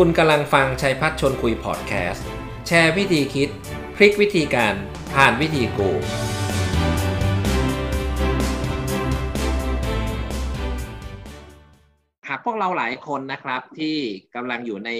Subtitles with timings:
[0.00, 2.26] คุณกำลังฟังชัยพัฒชนคุยพอดแคสต์
[2.66, 3.48] แชร์วิธีคิด
[3.96, 4.74] พลิกวิธีการ
[5.14, 5.90] ผ่านวิธีกู
[12.28, 13.96] หากพวกเราหลายคนนะครับที่
[14.34, 14.90] กำลังอยู่ใน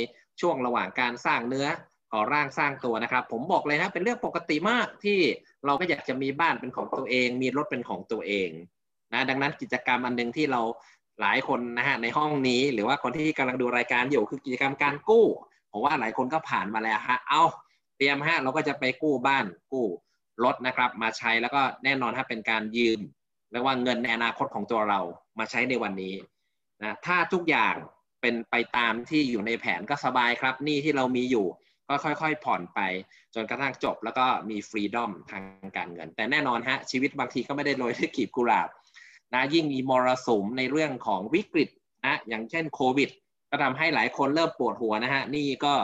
[0.40, 1.66] ช่วงระหว่างการสร้างเนื้อ
[2.12, 5.18] ก่อร่างสร้างตัวนะครับ ผมบอกเลยนะเป็นเรื่องปกติมากที่
[5.66, 8.50] เราก็อยากจะมีบ้านเป็นของตัวเอง มีรถเป็นของตัวเอง
[9.12, 10.60] นะดังนั้นกิจกรรมอันหนึ่งที่เรา
[11.20, 15.26] หลายคนนะฮะในห้องนี้หรือว่าคนที่กำลังดูรายการอยู่คือกิจกรรมการกู้
[15.72, 17.42] ผมว่าหลายคนก็ผ่านมาแล้วฮะเอา
[17.96, 19.86] เตรียมฮะเราก็จะไปกู้บ้านกู้
[20.44, 23.00] รถนะครับ มาใช้แล้วก็แน่นอนถ้าเป็นการยืม
[23.50, 25.00] เรียกว่าเงินในอนาคตของตัวเรา
[25.38, 26.14] มาใช้ในวันนี้
[26.82, 27.74] นะถ้าทุกอย่าง
[28.20, 31.46] เป็นไปตามที่อยู่ในแผนก็สบายครับหนี่ที่เรามีอยู่
[31.88, 32.80] ก็ค่อยๆ ผ่อนไป
[33.34, 35.44] จนกระทั่งจบแล้วก็มีฟรีดอมทาง
[35.76, 38.68] การเงิน แต่แน่นอนฮะชีวิตบางทีก็ไม่ได้โรยด้วยกีบกุหลาบ
[39.34, 41.68] นะยิ่งมีมรสุมในเรื่องของวิกฤต
[42.06, 43.10] นะอย่างเช่นโควิด
[43.50, 45.74] ก็ทำให้หลายคนเริ่มปวดหัวนะฮะนี่ก็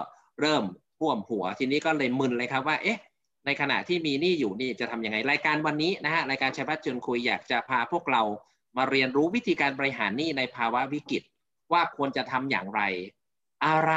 [0.41, 0.65] เริ่ม
[0.99, 2.99] ท่วมหัวทีนี้ก็เลยมึนเลยครับว่าเอ๊ะ
[3.47, 8.23] ในขณะที่มีหนี้อยู่นี่จะทำยังไงรายการวันนี้นะฮะรายการชัยพัฒน์จนคุยอยากจะพาพวกเรา
[8.77, 11.23] มาเรียนรู้วิธีการบริหารหนี้ในภาวะวิกฤต
[11.73, 12.83] ว่าควรจะทำอย่างไร
[13.67, 13.93] อะไร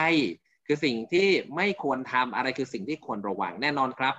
[0.67, 4.14] คือสิ่งที่ไม่ควรทำอะไรคือสิ่งที่ควรระวังแน่นอนครับ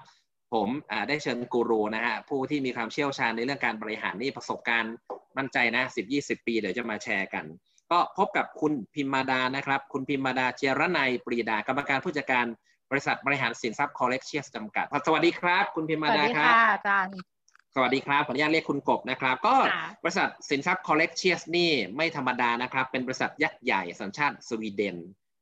[0.54, 0.68] ผม
[1.08, 4.94] ได้เชิญกูรูนะฮะผู้ที่มีความเชี่ยวชาญในเรื่องการบริหารหนี้ประสบการณ์
[5.38, 7.44] มั่นใจนะสิบยี่สิบปีเดี๋ยวจะมาแชร์กัน
[7.92, 12.46] ก็พบกับคุณพิมมาดานะครับ คุณพิมมาดาเจรนัยปรีดากรรมการผู้จัดการ
[12.90, 17.14] บริษัทบริหารสินทรัพย์ Collectius จำกัด สวัสดีครับ คุณพิมมาดาครับสวัสดีค่ะอาจารย์
[17.74, 19.56] สวัสดีครับขออนุญาตเรียกคุณกบนะครับ ก็
[20.02, 24.96] บริษัทสินทรัพย์ Collectius นี่ไม่ธรรมดานะครับ เป็นบริษัทยักษ์ใหญ่สัญชาติสวีเดน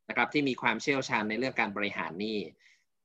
[0.09, 2.39] นะครับที่มีความเชี่ยวชาญในเรื่องการบริหารหนี้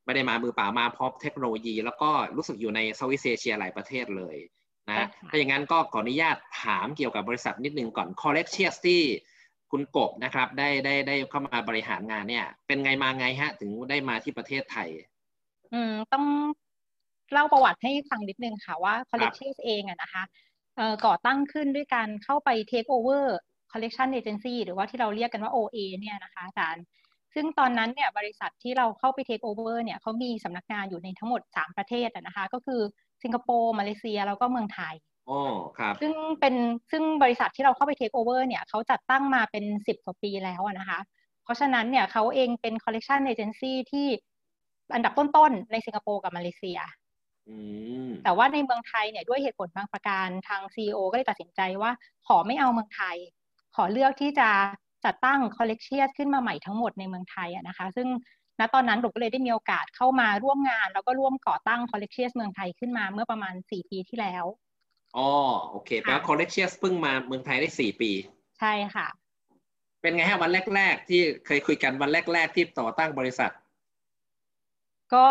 [0.08, 4.38] ไม่ได้มามือเปล่ามาพร้อมเทคโนโลยี แล้วก็รู้สึกอยู่ในเซาท์อีสเอเชียหลายประเทศเลย
[4.89, 9.02] นะถ้าอย่างนั้นก็ขออนุญาตถามเกี่ยวกับบริษัทนิดนึงก่อน c o l l e c t i o u s ที่
[9.72, 14.89] คุณกบนะครับได้ได้ได้เข้ามาบริหารงานเนี่ย เป็นไงมาไงฮะ ถึงได้มาที่ประเทศไทย
[15.73, 16.26] อืมต้อง
[17.33, 20.23] เล่าประวัติให้ฟังนิดนึงค่ะว่า c o l l e c t i o u s เองอะนะคะ
[20.76, 23.26] เอ่อก่อตั้งขึ้นด้วยการเข้าไป take over
[23.71, 26.83] collection agency หรือว่าที่เราเรียกกันว่า OA เนี่ยนะคะอาจารย์
[27.39, 32.81] ซึ่งตอนนั้นเนี่ยบริษัทที่เราเข้าไป take over เนี่ยเขามีสำนักงานอยู่ในทั้งหมด 3 ประเทศนะคะ ก็คือ
[33.23, 34.93] สิงคโปร์มาเลเซียแล้วก็เมืองไทย
[35.27, 35.39] โอ้
[35.77, 36.55] ครับซึ่งเป็น
[36.92, 40.99] ซึ่งบริษัทที่เราเข้าไป take over เนี่ยเขาจัดตั้งมาเป็น 10กว่าปีแล้วนะคะ
[41.43, 44.08] เพราะฉะนั้นเนี่ยเขาเองเป็น collection agency ที่
[44.93, 46.80] อันดับต้นๆ ในสิงคโปร์กับมาเลเซีย
[48.23, 51.92] แต่ว่าในเมืองไทยเนี่ยด้วยเหตุผลบางประการทาง CEO ก็เลยตัดสินใจว่า
[52.27, 53.17] ขอไม่เอาเมืองไทย
[53.76, 54.49] ขอเลือกที่จะ
[55.05, 58.08] จัดตั้ง Collectius ขึ้นมาใหม่ทั้งหมดในเมืองไทยอะนะคะ ซึ่ง
[58.59, 64.45] ณตอนนั้นกบก็เลยได้มีโอกาสเข้ามาร่วมงาน แล้วก็ร่วมก่อตั้ง Collectius เมืองไทยขึ้นมาเมื่อประมาณสี่ปีที่แล้ว
[65.17, 65.30] อ๋อ
[65.69, 68.11] โอเคแปลว่า Collectius เพิ่งมาเมืองไทยได้สี่ปี
[68.59, 69.08] ใช่ค่ะ
[70.02, 73.52] เป็นไงฮะวันแรก ๆ ที่เคยคุยกันวันแรก ๆ ที่ก่อตั้งบริษัท
[75.14, 75.28] ก็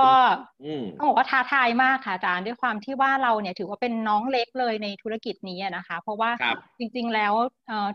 [0.99, 6.31] ต้องบอกว่าท้าทายมากค่ะอาจารย์ด้วยความที่ว่าเราเนี่ยถือว่าเป็นน้องเล็กเลยในธุรกิจนี้นะคะ เพราะว่า
[6.79, 7.33] จริง ๆ แล้ว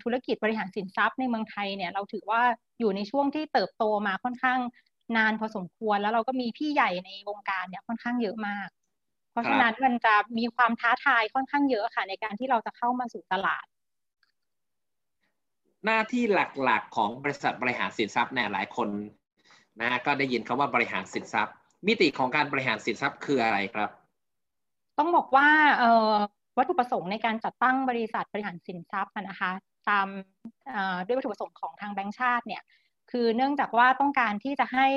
[0.04, 2.42] ธุรกิจบริหารสินทรัพย์ในเมืองไทยเนี่ยเราถือว่า
[2.80, 4.60] อยู่ในช่วงที่เติบโตมาค่อนข้าง
[5.18, 8.68] นานพอสมควรแล้วเราก็มีพี่ใหญ่ในวงการเนี่ยค่อนข้างเยอะมาก
[9.32, 13.66] เพราะฉะนั้นมันจะมีความท้าทายค่อนข้างเยอะค่ะในการที่เราจะเข้ามาสู่ตลาด
[15.86, 16.24] หน้าที่
[16.64, 18.90] หลักๆของบริษัทบริหารสินทรัพย์เนี่ยหลายคน
[19.80, 21.56] นะก็ได้ยินคาว่าบริหารสินทรัพย์
[21.88, 23.90] มิติของการบริหารสินทรัพย์คืออะไรครับ
[24.98, 25.48] ต้องบอกว่า
[26.58, 29.52] วัตถุประสงค์ในการจัดตั้งบริษัทบริหารสินทรัพย์นะคะ
[29.90, 30.08] ตาม
[31.06, 32.62] ด้วยวัตถุประสงค์ของทางแบงก์ชาติเนี่ย
[33.12, 34.88] คือเนื่องจากว่าต้องการที่จะให้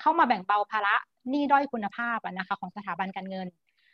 [0.00, 0.94] เข้ามาแบ่งเบาภาระ
[1.30, 3.48] หนี้ด้อยคุณภาพนะคะของสถาบันการเงิน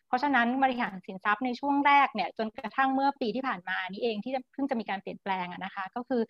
[0.08, 6.20] เพราะฉะนั้นบริหารสินทรัพย์ในช่วงแรกเนี่ยจนกระทั่งเมื่อปีที่ผ่านมานี้เองที่เพิ่งจะมีการเปลี่ยนแปลงนะคะ ก็คือ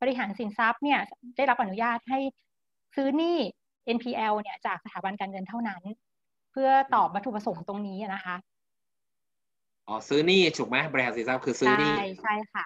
[0.00, 1.00] บริหารสินทรัพย์เนี่ย
[1.36, 2.18] ได้รับอนุญาตให้
[2.96, 3.38] ซื้อหนี้
[3.96, 5.82] NPL เนี่ยจากสถาบันการเงินเท่านั้น
[6.52, 8.36] เพื่อตอบวัตถุประสงค์ตรงนี้นะคะ
[9.88, 12.64] อ๋อซื้อนี่ถูกไหมบริหารสินทรัพย์คือซื้อนี่ใช่ใช่ค่ะ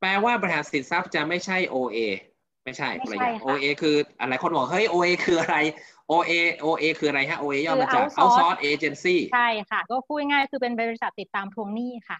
[0.00, 1.98] แปลว่าบริหารสินทรัพย์จะไม่ใช่ OA
[2.64, 5.56] ไม่ใช่ไม่ใช่ OA คืออะไรคนบอกเฮ้ย OA คืออะไร
[6.10, 6.32] OA
[6.64, 12.18] OA คืออะไรฮะ OA ย่อมาจาก outsource agency ใช่ค่ะ ก็พูดง่ายคือเป็นบริษัทติดตามทวงหนี้ค่ะ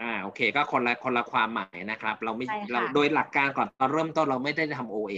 [0.00, 5.14] อ่าโอเค ก็คนละคนละความหมายนะครับ เราไม่เราโดยหลักการก่อนตอนเริ่มต้นเราไม่ได้ทำ OA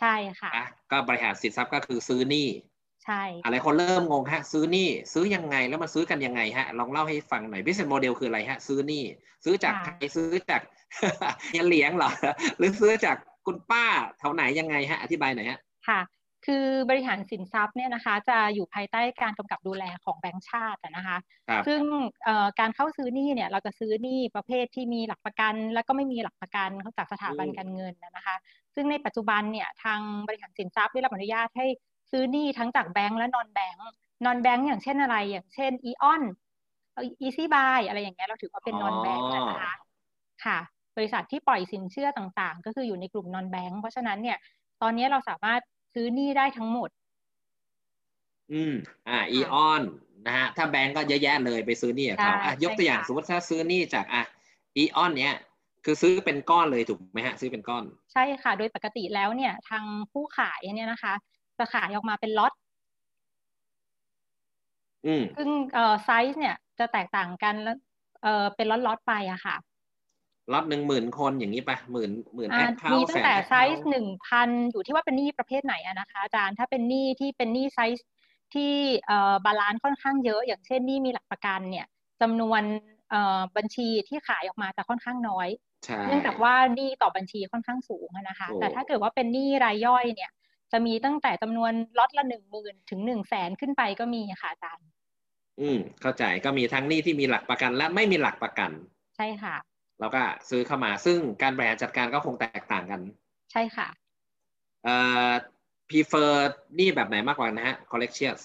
[0.00, 0.50] ใช่ค่ะ
[0.90, 2.48] ก็บริหารสินทรัพย์ก็คือซื้อหนี้
[3.04, 9.02] ใช่อะไรคนเริ่มงงฮะ ซื้อหนี้ซื้อยังไงแล้วมันซื้อกันยังไงฮะลองเล่าให้ฟังหน่อย business model คืออะไรฮะ ซื้อหนี้
[9.44, 10.62] ซื้อจากใครซื้อจาก
[11.48, 12.10] เฮียเลี้ยงเหรอ
[12.58, 13.16] หรือซื้อจาก
[13.46, 13.84] คุณป้า
[14.18, 16.00] แถวไหนยังไงฮะอธิบายหน่อยฮะค่ะ
[16.46, 21.16] คือบริหารสินทรัพย์เนี่ยนะคะ จะอยู่ภายใต้การกำกับดูแลของแบงก์ชาตินะคะ
[21.66, 21.80] ซึ่ง
[22.60, 28.36] การเข้าซื้อหนี้เนี่ยเราจะซื้อหนี้ประเภทที่มีหลักประกัน แล้วก็ไม่มีหลักประกันจากสถาบันการเงินนะคะ
[28.76, 31.66] ซึ่งในปัจจุบันเนี่ยทางบริหารสินทรัพย์ได้รับอนุญาตให้
[32.10, 36.22] ซื้อหนี้ทั้งจากแบงก์และ non-bank non-bank อย่างเช่นอะไร อย่างเช่น AEON
[37.20, 39.70] Easy Buy อะไรอย่างเงี้ยเราถือว่าเป็น non-bank นะคะ
[40.44, 40.58] ค่ะ
[40.96, 44.38] บริษัทที่ปล่อยสินเชื่อต่างๆ ก็คืออยู่ในกลุ่ม non-bank เพราะฉะนั้นเนี่ย
[44.82, 45.60] ตอนนี้เราสามารถ
[45.94, 46.90] ซื้อหนี้ได้ทั้งหมด
[48.52, 48.72] อืม
[49.08, 49.82] อ่า AEON
[50.26, 54.22] นะฮะถ้าแบงก์ก็เยอะแยะเลยไปซื้อหนี้กับเขาอะยกตัวอย่างสมมติถ้าซื้อหนี้จากอะ
[54.76, 55.34] AEON เนี้ย
[55.86, 61.14] คือซื้อเป็นก้อนเลยถูกไหมฮะซื้อเป็นก้อน ใช่ค่ะ โดยปกติแล้วเนี่ย ทางผู้ขายเนี่ยนะคะ
[61.58, 62.52] จะขายออกมาเป็นล็อต
[65.06, 67.76] อืมซึ่งเอ่อไซส์เนี่ยจะแตกต่างกันแล้ว
[68.22, 69.56] เอ่อเป็นล็อตล็อตไปอะค่ะ
[70.52, 78.06] ล็อตหนึ่งหมื่นคนอย่างนี้ปะหมื่นหมื่น account มีตั้งแต่ไซส์หนึ่งพันอยู่ที่ว่าเป็นหนี้ประเภทไหนอะนะคะอาจารย์ถ้าเป็นหนี้ที่เป็นหนี้ไซส์
[78.54, 78.72] ที่
[79.06, 81.86] เอ่อ balance ค่อนข้างเยอะ อย่างเช่นหนี้มีหลักประกันเนี่ย
[82.20, 82.62] จำนวน
[83.10, 85.48] เอ่อบัญชีที่ขายออกมาจะค่อนข้างน้อย
[86.08, 90.30] เนื่องจากว่าหนี้ต่อบัญชีค่อนข้างสูงนะคะ แต่ถ้าเกิดว่าเป็นหนี้รายย่อยเนี่ย
[90.72, 94.86] จะมีตั้งแต่จำนวนล็อตละหนึ่งหมื่นถึงหนึ่งแสนขึ้นไปก็มีค่ะอาจารย์
[95.60, 98.70] อืม เข้าใจก็มีทั้งหนี้ที่มีหลักประกันและไม่มีหลักประกัน
[99.16, 99.56] ใช่ค่ะ
[100.00, 103.00] เราก็ซื้อเข้ามาซึ่งการบริหารจัดการก็คงแตกต่างกัน
[103.52, 103.88] ใช่ค่ะ
[104.84, 104.96] เอ่
[105.28, 105.30] อ
[105.88, 106.30] prefer
[106.78, 108.40] นี่แบบไหนมากกว่านะฮะ collections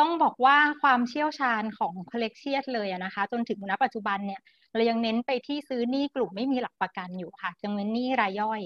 [0.00, 4.40] ต้องบอกว่าความเชี่ยวชาญของ collections เลยนะคะ จนถึงณปัจจุบันเนี่ย
[4.74, 8.60] เรายังเน้นไปที่ซื้อหนี้กลุ่มไม่มีหลักประกันอยู่ค่ะจะเงินหนี้รายย่อย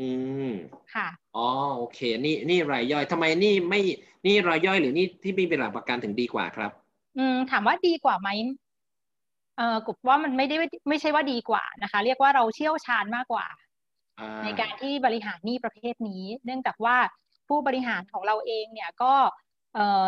[0.00, 0.08] อื
[0.50, 0.52] ม
[0.94, 3.80] ค่ะอ๋อโอเคนี่นี่รายย่อยทำไมนี่ไม่
[4.26, 6.70] นี่รายย่อยหรือนี่ที่มีเป็นหลักประกันถึงดีกว่าครับ
[7.18, 8.28] อืม ถามว่าดีกว่าไหม
[9.56, 10.56] เอ่อกบว่ามันไม่ได้
[10.88, 13.46] ไม่ใช่ว่าดีกว่านะคะ เรียกว่าเราเชี่ยวชาญมากกว่า
[14.44, 16.96] ในการที่บริหารหนี้ประเภทนี้ เนื่องจากว่า
[17.48, 19.14] ผู้บริหารของเราเองเนี่ยก็
[19.74, 20.04] เอ่อ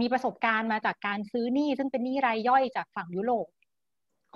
[0.00, 3.46] มีประสบการณ์มาจากการซื้อหนี้ซึ่งเป็นหนี้รายย่อยจากฝั่งยุโรป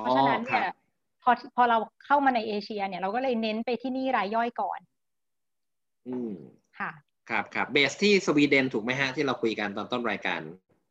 [0.01, 0.75] เพราะฉะนั้นเนี่ย
[1.23, 4.81] พอพอเราเข้ามาในเอเชีย เนี่ยเราก็เลยเน้นไปที่หนี้รายย่อยก่อน
[6.09, 6.33] อืม
[6.79, 6.91] ค่ะ
[7.31, 10.41] ครับครับเบสที่สวีเดนถูกไหมฮะที่เราคุยกันตอนต้นรายการ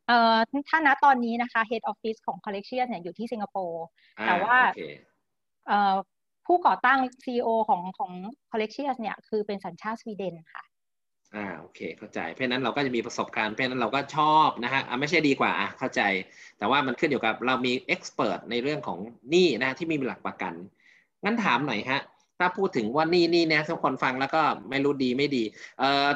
[0.08, 0.36] เอ่อ
[0.70, 3.86] ถ้าณตอนนี้นะคะ Head Office ของ Collection เนี่ยอยู่ที่สิงคโปร์
[4.28, 4.58] แต่ว่า
[5.68, 5.96] เอ่อ
[6.46, 8.12] ผู้ก่อตั้ง CEO ของของ
[8.52, 10.64] Collection เนี่ยคือเป็นสัญชาติสวีเดนค่ะ
[11.36, 16.02] อ่าโอเคเข้าใจ เพราะนั้นเราก็จะมีประสบการณ์เพราะนั้นเราก็ชอบนะฮะอ่าไม่ใช่ดีกว่าอะเข้าใจ
[16.58, 19.00] แต่ว่ามันขึ้นอยู่กับเรามีเอ็กซ์เพรสในเรื่องของ
[19.30, 20.54] หนี้นะที่มีหลักประกัน
[21.24, 22.02] งั้นถามหน่อยฮะ
[22.40, 25.44] ถ้าพูดถึงว่านี่นี่เนี่ยทุกคนฟังแล้วก็ไม่รู้ดีไม่ดี
[25.80, 26.08] เอ่อ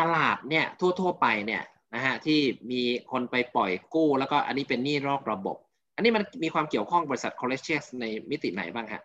[0.00, 1.62] ตลาดเนี่ยทั่ว ๆ ไปเนี่ย
[1.94, 2.38] นะฮะที่
[2.70, 2.82] มี
[3.12, 5.56] คนไปปล่อยกู้ แล้วก็อันนี้เป็นหนี้นอกระบบ
[5.96, 9.02] อันนี้มันมีความเกี่ยวข้องบริษัทคอลเลกชันในมิติไหนบ้างฮะ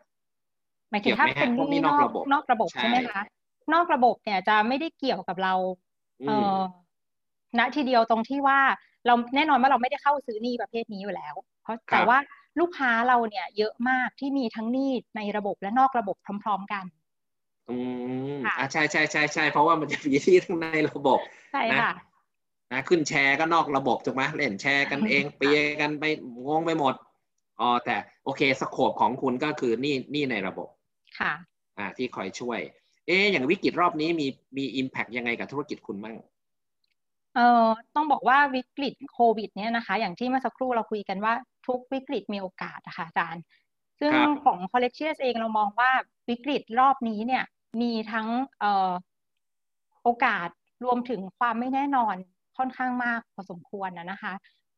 [0.92, 3.24] หมายถึงถ้าเป็นหนี้นอกระบบนอกระบบใช่ไหมคะ
[3.74, 5.54] นอกระบบเนี่ยจะไม่ได้เกี่ยวกับเรา
[6.28, 6.58] เออ
[7.60, 8.60] ณทีเดียวตรงที่ว่า
[9.06, 12.18] เราแน่นอนว่าเราไม่ได้เข้าซื้อหนี้ประเภทนี้อยู่แล้ว เพราะแต่ว่า
[12.60, 16.86] ลูกค้าเราเนี่ย เยอะมากที่มีทั้งหนี้ในระบบและนอกระบบพร้อม ๆกัน
[17.70, 17.78] อื
[18.38, 21.20] มอ่าใช่ใช่ใช่ใช่เพราะว่ามันจะมีที่ทั้งในระบบ
[21.54, 21.92] ใช่ค่ะ
[22.72, 26.04] นะขึ้นแชร์ก็นอกระบบถูกไหมเล่นแชร์กันเองเปียกันไป
[26.48, 26.94] งงไปหมด
[27.60, 30.68] อ๋อแต่โอเคสโคปของคุณก็คือนี่นี่ในระบบ
[31.20, 31.34] ค่ะ
[31.78, 32.60] อ่าที่คอยช่วย
[33.10, 34.28] เอ๊อย่างวิกฤตรอบนี้มี
[34.58, 36.16] มีอิมแพกยังไงกับธุรกิจคุณบ้าง
[37.36, 41.34] เอ่อต้องบอกว่าวิกฤตโควิด เนี่ยนะคะ อย่างที่เมื่อสักครู่เราคุยกันว่า
[41.68, 43.44] ทุกวิกฤตมีโอกาสนะคะอาจารย์
[44.00, 45.92] ซึ่งของ c o l l e c t i o n เองเรามองว่า
[46.30, 47.44] วิกฤตรอบนี้เนี่ย
[47.82, 48.28] มีทั้ง
[48.60, 48.92] เอ่อ
[50.04, 50.50] โอกาส
[50.86, 52.16] รวมถึงความไม่แน่นอน
[52.58, 54.34] ค่อนข้างมากพอสมควรนะนะคะ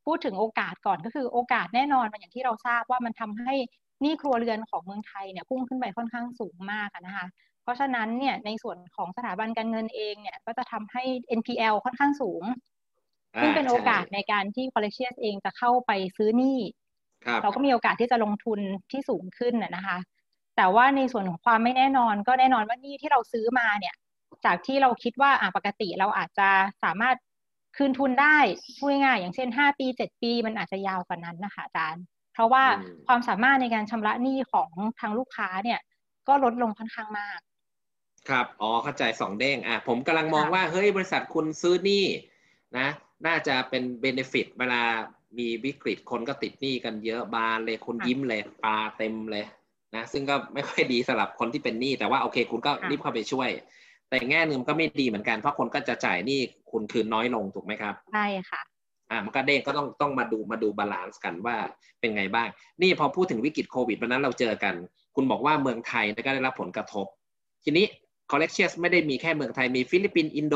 [0.06, 3.54] พูดถึงโอกาสก่อนก็คือโอกาสแน่นอนมันอย่างที่เราทราบว่ามันทำให้
[4.02, 7.26] หนี้ครัวเรือนของเมืองไทยเนี่ยพุ่งขึ้นไปค่อนข้างสูงมากนะคะ
[7.64, 11.04] เพราะฉะนั้นเนี่ยในส่วนของสถาบันการเงินเองเนี่ยก็จะทำให้
[11.40, 12.44] NPL ค่อนข้างสูง
[13.42, 16.60] ซึ่งเป็นโอกาสในการที่ collection เองจะเข้าไปซื้อหนี้
[17.44, 18.60] เราก็มีโอกาสที่จะลงทุน
[18.92, 19.98] ที่สูงขึ้นนะคะ
[20.58, 23.96] แต่ว่าในส่วนของความไม่แน่นอนก็แน่นอนว่านี่ที่เราซื้อมาเนี่ย
[24.46, 26.50] จากที่เราคิดว่าอ่าปกติเราอาจจะ
[26.84, 27.16] สามารถ
[27.78, 28.38] คืนทุนได้
[28.78, 32.04] พูดง่ายอย่างเช่นห้าปีเจ็ดปีมันอาจจะยาวกว่านั้นนะคะอาจารย์
[32.34, 32.64] เพราะว่า
[33.08, 35.80] ความสามารถในการชำระหนี้ของทางลูกค้าเนี่ย
[36.28, 37.40] ก็ลดลงค่อนข้างมาก
[38.30, 42.06] ครับ อ๋อ เข้าใจสองเด้ง อะ ผมกำลังมองว่า เฮ้ย บริษัทคุณซื้อหนี้
[42.78, 42.88] นะ
[43.28, 44.82] น่าจะเป็นเบนฟิตเวลา
[45.38, 49.46] มีวิกฤตคนก็ติดหนี้กันเยอะบานเลยคุณยิ้มเลยปลาเต็มเลย
[49.96, 53.50] นะ ซึ่งก็ไม่ค่อยดีสำหรับคนที่เป็นหนี้แต่ว่าโอเค คุณก็รีบเข้าไปช่วย
[54.10, 56.40] แต่แง่หนึ่งก็ไม่ดีเหมือนกันเพราะคนก็จะจ่ายหนี้
[56.72, 58.62] คุณคืนน้อยลงถูกไหมครับ ใช่ค่ะ
[59.10, 61.56] อ่ามันก็เด้งก็ต้องต้องมาดูมาดู balance กันว่า
[62.00, 62.48] เป็นไงบ้าง
[62.82, 64.74] นี่พอพูดถึงวิกฤตโควิดวันนั้นเราเจอกัน
[65.16, 67.06] คุณบอกว่าเมืองไทยก็ได้รับผลกระทบ
[67.64, 67.86] ทีนี้
[68.32, 70.56] Collectius ไม่ได้มีแค่เมืองไทยมีฟิลิปปินส์อินโด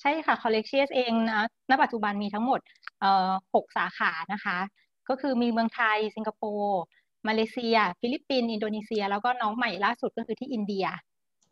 [0.00, 2.60] ใช่ค่ะ Collectius เองนะณปัจจุบันมีทั้งหมด
[3.00, 4.58] เอ่อหกสาขานะคะ
[5.08, 6.80] ก็คือมีเมืองไทย สิงคโปร์
[7.28, 10.86] มาเลเซีย ฟิลิปปินส์อินโดนีเซีย แล้วก็น้องใหม่ล่าสุดก็คือที่อินเดีย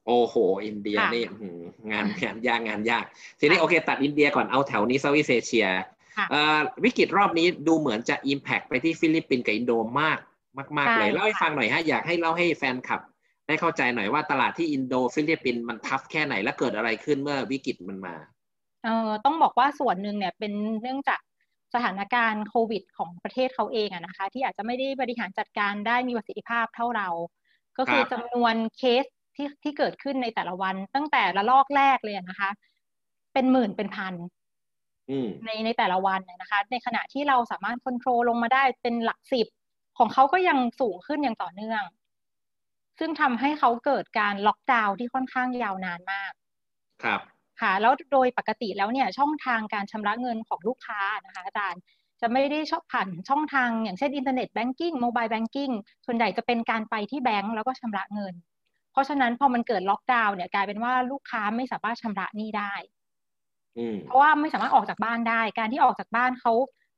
[0.06, 0.34] โอ้โห
[0.66, 1.24] อินเดียนี่
[1.90, 3.04] งานงานยากงานยาก
[3.40, 5.66] ทีนี้โอเค ตัดอินเดียก่อนเอาแถวนี้ Southeast Asia
[6.84, 10.18] วิกฤตรอบนี้ดูเหมือนจะ impact ไปที่ฟิลิปปินส์กับอินโดมาก
[10.76, 13.00] มาก ๆ เลย เล่าให้ฟังหน่อยฮะ อยากให้เล่าให้แฟนคลับ
[13.50, 18.14] ได้เข้าใจหน่อยว่าตลาดที่อินโดฟิลิปปินส์มัน tough แค่ไหนและเกิดอะไรขึ้นเมื่อวิกฤตมันมา
[18.84, 20.52] เออต้องบอกว่าส่วนหนึ่งเนี่ยเป็น
[20.82, 21.20] เนื่องจาก
[21.74, 27.08] สถานการณ์โควิด ของประเทศเขาเองอะนะคะ ที่อาจจะไม่ได้บริหารจัดการได้มีประสิทธิภาพเท่าเรา
[27.78, 29.04] ก็คือจำนวนเคส
[29.36, 32.50] ที่ที่เกิดขึ้นในแต่ละวัน ตั้งแต่ระลอกแรกเลยนะคะ
[33.32, 34.14] เป็นหมื่นเป็นพัน
[35.44, 39.46] ในในแต่ละวันนะคะ ในขณะที่เราสามารถควบคุมลงมาได้เป็นหลักสิบ
[39.98, 41.82] ของเขาก็ยังสูงขึ้นอย่างต่อเนื่อง
[43.00, 46.32] ซึ่งทำให้เขาเกิดการล็อกดาวน์ที่ค่อนข้างยาวนานมาก
[47.04, 47.20] ครับ
[47.60, 51.80] ค่ะแล้วโดยปกติแล้วเนี่ยช่องทางการชำระเงินของลูกค้านะคะอาจารย์
[52.20, 55.70] จะไม่ได้ชอบผ่านช่องทางอย่างเช่น internet banking mobile banking
[56.06, 58.34] ส่วนใหญ่จะเป็นการไปที่แบงก์แล้วก็ชำระเงิน
[58.92, 62.74] เพราะฉะนั้นพอมันเกิดล็อกดาวน์เนี่ยกลายเป็นว่าลูกค้าไม่สามารถชำระหนี้ได้
[64.06, 66.52] เพราะว่าไม่สามารถออกจากบ้านได้ การที่ออกจากบ้านเขา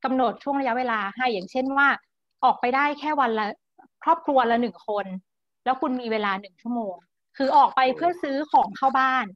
[0.04, 1.88] กำหนดช่วงระยะเวลาให้อย่างเช่นว่า
[2.44, 3.46] ออกไปได้แค่วันละ
[4.02, 5.06] ครอบครัวละหนึ่งคน
[5.64, 6.94] แล้วคุณมีเวลาหนึ่งชั่วโมง
[7.36, 9.26] คือออกไปเพื่อซื้อของเข้าบ้าน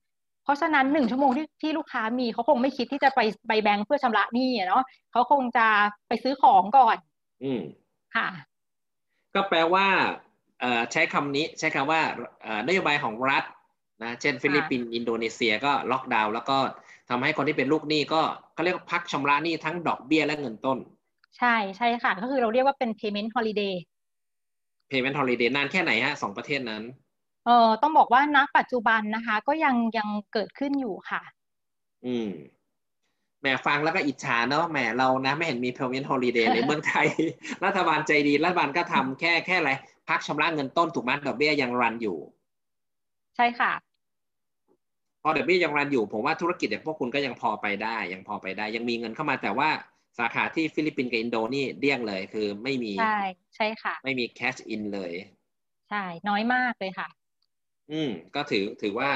[0.45, 5.67] เพราะฉะนั้นหนึ่งชั่วโมงที่ที่ลูกค้ามีเขาคงไม่คิดที่จะไปไปแบงค์เพื่อชำระหนี้เนาะเขาคงจะ
[6.09, 6.97] ไปซื้อของก่อน
[7.45, 7.63] อืม
[8.17, 8.29] ค่ะ
[9.35, 9.87] ก็แปลว่า
[10.61, 12.01] เอ่อใช้คำนี้ใช้คำว่า
[12.43, 13.45] เอ่อนโยบายของรัฐ
[14.03, 16.59] นะเช่น ฟิลิปปินส์อินโดนีเซียก็ล็อกดาวน์แล้วก็
[17.11, 18.23] ทำให้คนที่เป็นลูกหนี้ก็
[18.55, 20.79] เขาเรียกพักชำระหนี้ทั้งดอกเบี้ยและเงินต้น
[21.39, 23.75] ใช่ใช่ค่ะ ก็คือเราเรียกว่าเป็น payment holiday
[24.91, 26.83] payment holiday นานแค่ไหนฮะสองประเทศนั้น
[27.47, 31.23] เออต้องบอกว่าณปัจจุบันนะคะ ก็ยังยังเกิดขึ้นอยู่ค่ะ
[32.07, 32.31] อืม
[33.41, 37.07] แหมฟังแล้วก็อิจฉาเนาะแหมเรานะไม่เห็นมี payment holiday ในเมืองไทย
[37.65, 39.71] รัฐบาลใจดี รัฐบาลก็ทำแค่แค่อะไร
[40.09, 42.19] พักชำระเงินต้นถูกไหมดอกเบี้ยยัง run อยู่
[43.37, 43.73] ใช่ค่ะ
[45.23, 49.69] พอดอกเบี้ยยัง run อยู่ ผมว่าธุรกิจอย่างพวกคุณก็ยังพอไปได้ ยังพอไปได้ ยังมีเงินเข้ามาแต่ว่า
[50.19, 53.21] สาขาที่ฟิลิปปินส์กับอินโดนี่เดี้ยงเลยคือไม่มีใช่
[53.57, 55.13] ใช่ค่ะ ไม่มี cash in เลย
[55.91, 57.09] ใช่ น้อยมากเลยค่ะ
[57.91, 59.11] อืม ก็ถือถือว่า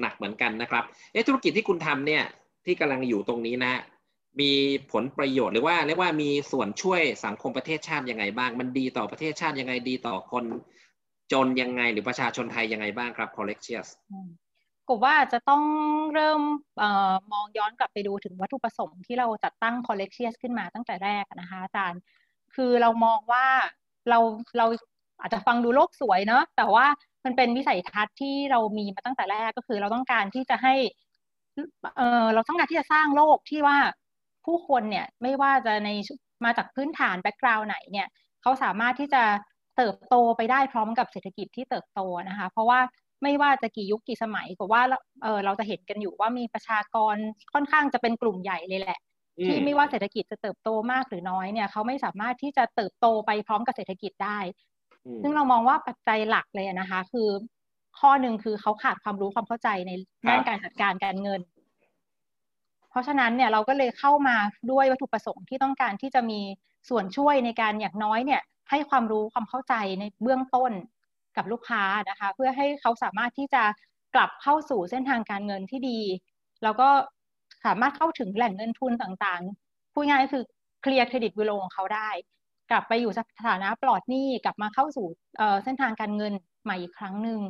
[0.00, 2.24] หนักเหมือนกันนะครับ เอ๊ะธุรกิจที่คุณทำเนี่ย
[2.66, 3.74] ที่กำลังอยู่ตรงนี้นะ
[4.40, 4.52] มี
[4.92, 10.44] ผลประโยชน์หรือว่าเรียกว่ามีส่วนช่วยสังคมประเทศชาติยังไงบ้าง มันดีต่อประเทศชาติยังไงดีต่อคน
[11.32, 13.84] จนยังไงหรือประชาชนไทยยังไงบ้างครับ Collection
[14.88, 15.62] กว่าจะต้อง
[16.14, 16.40] เริ่ม
[16.82, 22.00] ออมองย้อนกลับไปดูถึงวัตถุประสงค์ที่เราจัดตั้ง Collection ขึ้นมาตั้งแต่แรกนะคะอาจารย์
[22.54, 23.46] คือเรามองว่า
[24.08, 24.18] เรา
[24.58, 24.66] เรา
[25.20, 26.86] อาจจะฟังดูโลกสวยเนาะแต่ว่า
[27.24, 30.74] มันเป็นวิสัยทัศน์ที่เรามีมาตั้งแต่แรกก็คือ เราต้องการที่จะให้
[31.96, 33.78] เออเราต้องการที่จะสร้างโลกที่ว่า
[34.46, 35.90] ผู้คนเนี่ยไม่ว่าจะใน
[36.44, 38.08] มาจากพื้นฐานแบ็กกราวน์ไหนเนี่ย
[38.42, 39.22] เขาสามารถที่จะ
[39.76, 42.80] เติบโตไปได้พร้อมกับเศรษฐกิจที่เติบโตนะคะ เพราะว่า
[43.24, 44.82] ไม่ว่าจะกี่ยุคกี่สมัยก็ว่า
[45.22, 47.16] เออเราจะเห็นกันอยู่ว่ามีประชากร
[47.52, 48.98] ค่อนข้างจะเป็นกลุ่มใหญ่เลยแหละ
[49.44, 54.38] ที่ไม่ว่าเศรษฐกิจจะเติบโตมากหรือน้อยเนี่ยเขาไม่สามารถที่จะเติบโตไปพร้อมกับเศรษฐกิจได้
[55.22, 57.28] ซึ่งเรามองว่าปัจจัยหลักเลยนะคะ คือ
[58.00, 59.90] ข้อหนึ่งคือเขาขาดความรู้ความเข้าใจใน
[60.28, 61.40] ด้านการจัดการการเงิน
[62.90, 64.36] เพราะฉะนั้นเนี่ยเราก็เลยเข้ามา
[64.70, 66.40] ด้วยวัตถุประสงค์ที่ต้องการที่จะมี
[66.88, 70.72] ส่วนช่วยในการอย่างน้อยเนี่ย ให้ความรู้ความเข้าใจในเบื้องต้น
[71.36, 73.62] กับลูกค้านะคะ เพื่อให้เขาสามารถที่จะ
[74.14, 76.00] กลับเข้าสู่เส้นทางการเงินที่ดี
[76.62, 76.88] แล้วก็
[77.64, 80.44] สามารถเข้าถึงแหล่งเงินทุนต่างๆพูดง่ายคือ
[80.82, 82.10] เคลียร์เครดิตวิโลของเขาได้
[82.70, 85.06] กลับไปอยู่สถานะปลอดหนี้กลับมาเข้าสู่
[85.64, 86.32] เส้นทางการเงิน
[86.64, 87.40] ใหม่อีกครั้งหนึ่ง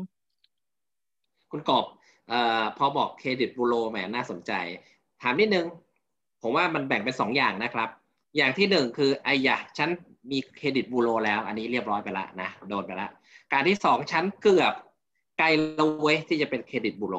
[1.50, 1.84] คุณกบ
[2.32, 2.34] อ
[2.78, 4.52] พอบอกเครดิตบูโรแหมน่าสนใจ
[5.22, 5.66] ถามนิดนึง
[6.42, 7.88] ผมว่ามันแบ่งเป็นสองอย่างนะครับ
[8.36, 9.88] อย่างที่หนึ่งคือไอ้ยะฉัน
[10.30, 13.10] มีเครดิตบูโรแล้ว อันนี้เรียบร้อยไปแล้วนะโดนไปแล้ว
[13.52, 14.72] การที่สองฉันเกือบ
[15.38, 15.46] ไกล
[15.78, 17.16] ละเว้ยที่จะเป็นเครดิตบูโร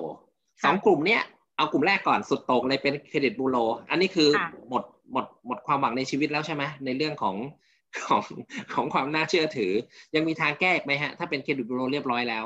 [0.64, 1.22] สองกลุ่มเนี้ย
[1.58, 3.58] เอากลุ่มแรกก่อนสุดโต่งเลยเป็นเครดิตบูโร
[3.90, 4.30] อันนี้คือ
[4.70, 7.36] หมดหมดหมดความหวังในชีวิตแล้วใช่ไหมในเรื่องของ
[8.06, 8.24] ของ
[8.74, 9.72] ของความน่าเชื่อถือ
[10.16, 12.46] ยังมีทางแก้ไหมฮะ ถ้าเป็นเครดิตบูโรเรียบร้อยแล้ว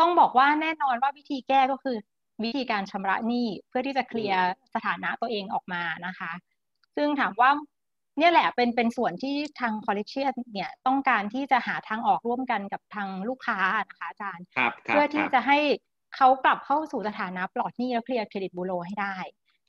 [0.00, 1.96] ต้องบอกว่าแน่นอนว่าวิธีแก้ก็คือ
[2.44, 4.42] วิธีการชำระหนี้เพื่อที่จะเคลียร์
[4.74, 6.32] สถานะตัวเองออกมานะคะ
[6.96, 7.50] ซึ่งถามว่า
[8.20, 13.58] เนี่ยแหละเป็นเป็นส่วนที่ทาง Collectius เนี่ยต้องการที่จะหาทางออกร่วมกันกับทางลูกค้า
[13.88, 14.44] นะคะอาจารย์
[14.86, 15.58] เพื่อที่จะให้
[16.16, 19.16] เขากลับเข้าสู่สถานะปลอดหนี้และเคลียร์เครดิตบูโรให้ได้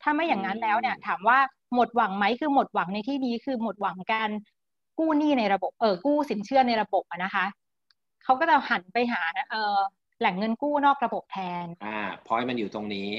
[0.01, 1.39] ถ้าไม่อย่างนั้นแล้วเนี่ยถามว่า
[1.74, 4.29] หมดหวังไหมคือหมดหวังในที่นี้คือหมดหวังการ
[5.00, 7.46] กู้หนี้ในระบบเออกู้สินเชื่อในระบบนะคะ
[8.24, 9.77] เขาก็จะหันไปหาเออ
[10.20, 13.10] แหล่งเงินกู้นอกระบบแทน อ่าพอยมันอยู่ตรงนี้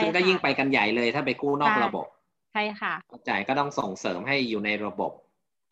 [0.00, 2.06] ซึ่งก็ยิ่งไปกันใหญ่เลยถ้าไปกู้นอกระบบ
[2.54, 2.94] ใช่ค่ะ
[3.28, 5.12] จ่ายก็ต้องส่งเสริมให้อยู่ในระบบ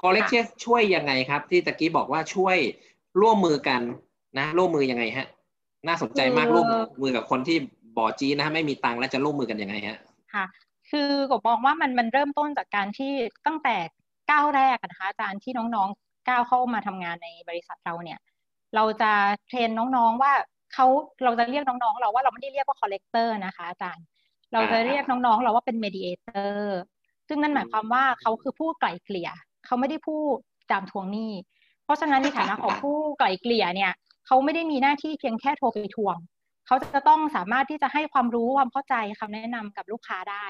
[0.02, 2.56] คอลเลกชันช่วยยังไงครับ ที่ตะกี้บอกว่าช่วย
[3.20, 3.80] ร่วมมือกัน
[4.38, 5.26] นะร่วมมือยังไงฮะ
[5.88, 6.66] น่าสนใจมากร่วม
[7.02, 7.58] มือกับคนที่
[7.96, 9.98] บ่อจีนะฮะไม่มีตังค์แล้วจะร่วมมือกันยังไงฮะ
[10.34, 10.44] ค่ะ
[10.90, 13.12] คือกบมองว่ามันมันเริ่มต้นจากการที่
[13.46, 13.76] ตั้งแต่
[14.30, 18.18] ก้าวแรกนะคะอาจารย์ที่น้องๆก้าวเข้ามาทำงานในบริษัทเราเนี่ย
[18.74, 19.12] เราจะ
[19.48, 20.32] train น้องๆว่า
[20.74, 20.86] เขา
[21.24, 24.04] เราจะเรียกน้องๆ เราว่าเราไม่ได้เรียกว่า collector นะคะอาจารย์
[24.52, 26.80] เราจะเรียกน้องๆ เราว่าเป็น mediator
[27.28, 29.30] ซึ่งนั่นหมายความว่าเขาคือผู้ไกล่เกลี่ย
[29.66, 30.20] เขาไม่ได้ผู้
[30.70, 31.32] จามทวงหนี้
[31.84, 33.92] เพราะฉะนั้นในฐานะของผู้ไกล่เกลี่ยเนี่ย
[34.26, 36.16] เขาไม่ได้มีหน้าที่เพียงแค่โทรไปทวง
[36.66, 40.46] เขาจะต้องสามารถที่จะให้ความรู้ความเข้าใจคำแนะนำกับลูกค้าได้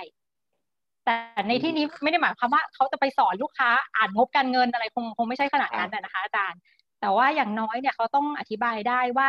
[1.05, 1.17] แต่
[1.49, 6.61] ในที่นี้ไม่ได้หมายความว่าเขาจะไปสอนลูกค้าอ่านงบการเงินอะไรคงคงไม่ใช่ขนาดนั้นนะคะอาจารย์
[7.01, 9.29] แต่ว่าอย่างน้อยเนี่ยเขาต้องอธิบายได้ว่า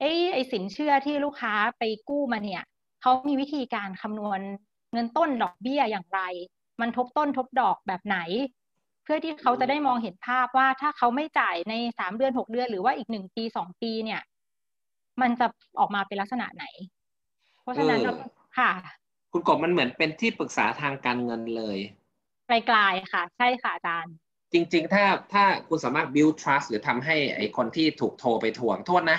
[0.00, 2.62] เอ้ไอสินเชื่อที่ลูกค้าไปกู้มาเนี่ย
[3.08, 4.40] เขามีวิธีการคำนวณ
[4.92, 6.20] เงินต้นดอกเบี้ยอย่างไร
[6.80, 8.18] มันทบต้นทบดอกแบบไหน
[9.04, 14.20] เพื่อที่เขาจะได้มองเห็นภาพว่าถ้าเขาไม่จ่ายในสามเดือนหกเดือนหรือว่าอีกหนึ่งปีสองปีเนี่ย
[15.20, 15.46] มันจะ
[15.78, 16.64] ออกมาเป็นลักษณะไหน
[17.62, 18.00] เพราะฉะนั้น
[18.58, 18.70] ค่ะ
[19.32, 21.78] คุณกบมันเหมือนเป็นที่ปรึกษาทางการเงินเลย
[22.46, 24.14] ไกลๆค่ะ ใช่ค่ะอาจารย์
[24.52, 29.18] จริง ๆ ถ้าถ้าคุณสามารถ build trust หรือทำให้ไอคนที่ถูกโทรไปทวงโทษนะ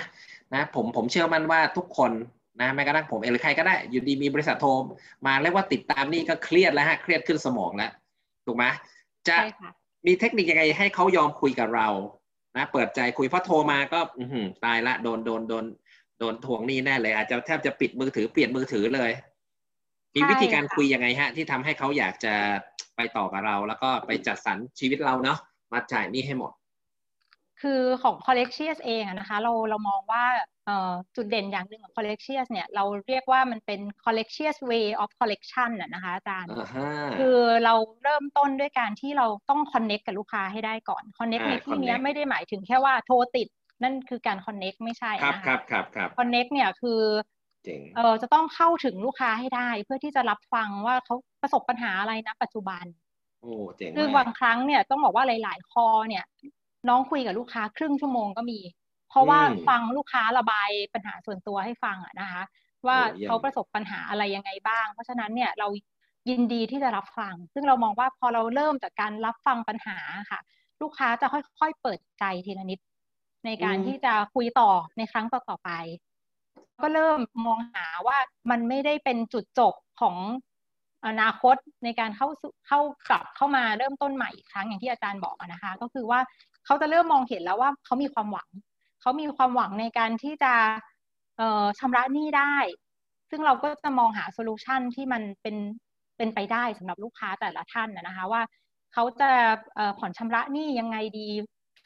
[0.54, 2.12] นะผมผมเชื่อมั่นว่าทุกคน
[2.60, 4.70] นะแม้กระทั่งผมเองหรือใครก็ได้ อยู่ดีมีบริษัทโทร
[5.26, 7.90] มาเรียกว่าติดตามนี่ก็เครียดแล้วฮะเครียดขึ้นสมองแล้ว
[8.46, 8.64] ถูกไหม
[9.28, 9.36] จะ
[10.06, 11.88] มีเทคนิคยังไงให้เขายอมคุยกับเรา
[12.56, 14.24] นะเปิดใจคุยเพราะโทรมาก็อื
[14.64, 15.64] ตายละโดนโดนโดน
[16.18, 19.10] โดนทวงหนี้แน่เลย อาจจะแทบจะปิดมือถือเปลี่ยนมือถือเลย
[20.14, 22.34] มีวิธีการคุยยังไงฮะ ที่ทำให้เขาอยากจะ
[22.96, 25.38] ไปต่อกับเรา แล้วก็ไปจัดสรรชีวิตเราเนาะ
[25.72, 26.52] มาจ่ายหนี้ให้หมด
[27.60, 30.24] คือของ c o l l e c t i o s เองนะคะ เราเรามองว่า
[31.16, 34.14] จุดเด่นอย่างหนึ่งของ c o l l e c t i o s เนี่ยเราเรียกว่ามันเป็น c o l
[34.18, 36.50] l e c t i o s way of collection นะคะอาจารย์
[37.18, 43.48] คือเราเริ่มต้นด้วยการที่เราต้อง connect กับลูกค้าให้ได้ก่อน connect ในที่นี้ไม่ได้หมายถึงแค่ว่าโทรติด
[43.82, 47.00] นั่นคือการคอนเน็กไม่ใช่นะคะครับครับครับคอนเน็กเนี่ยคือ
[47.96, 52.84] เออจะต้องเข้าถึงลูกค้าให้ได้เพื่อที่จะรับฟังว่าเขาประสบปัญหาอะไรนะปัจจุบัน
[53.40, 56.24] โอ้เจ๋งคือบางครั้งเนี่ยต้องบอกว่าหลาย ๆ คอเนี่ย
[56.88, 58.58] น้องคุยกับลูกค้าครึ่งชั่วโมงก็มี
[59.08, 62.42] เพราะว่าฟังลูกค้าระบายปัญหาส่วนตัวให้ฟังอะนะคะ
[62.86, 65.68] ว่าเขาประสบปัญหาอะไรยังไงบ้าง เพราะฉะนั้นเนี่ยเรา
[66.30, 69.98] ยินดีที่จะรับฟัง ซึ่งเรามองว่าพอเราเริ่มจากการรับฟังปัญหา
[70.30, 70.40] ค่ะ
[70.82, 72.78] ลูกค้าจะค่อยๆเปิดใจทีละนิด
[73.46, 75.70] ในการที่จะคุยต่อในครั้งต่อๆไป
[76.80, 78.18] ก็เริ่มมองหาว่า
[78.50, 80.16] มันไม่ได้เป็นจุดจบของ
[81.06, 82.28] อนาคตในการเข้า
[82.66, 86.20] เข้ากลับเข้ามาเริ่มต้นใหม่อีกครั้งอย่างที่อาจารย์บอกนะคะ ก็คือว่า
[86.66, 88.48] เขาจะเริ่มมองเห็นแล้วว่าเขามีความหวัง
[89.08, 90.54] เขามีความหวังในการที่จะ
[91.78, 92.54] ชำระหนี้ได้
[93.30, 95.56] ซึ่งเราก็จะมองหาโซลูชันที่มันเป็น
[96.16, 98.42] เป็นไปได้สำหรับลูกค้าแต่ละท่านนะคะว่า
[98.92, 99.30] เขาจะ
[99.98, 101.28] ผ่อนชำระหนี้ยังไงดี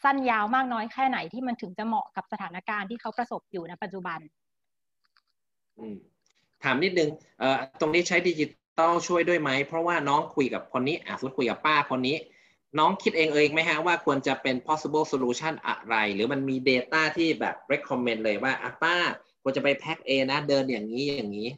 [0.05, 4.19] สั้นยาวมากน้อยแค่ไหนที่มันถึงจะเหมาะกับสถานการณ์ที่เขาประสบอยู่ในปัจจุบัน
[6.63, 7.11] ถามนิดนึง
[7.81, 8.47] ตรงนี้ใช้ดิจิ
[8.79, 12.17] ตอลช่วยด้วยไหม เพราะว่าน้องคุยกับคนนี้อะสมมติคุยกับป้าคนนี้
[12.79, 18.97] น้องคิดเองเองไหมฮะว่าควรจะเป็น possible solution อะไร หรือมันมี Data ที่แบบ recommend เลยว่าอะป้า
[19.43, 21.49] ควรจะไปแพ็คเอนะ เดินอย่างนี้อย่างนี้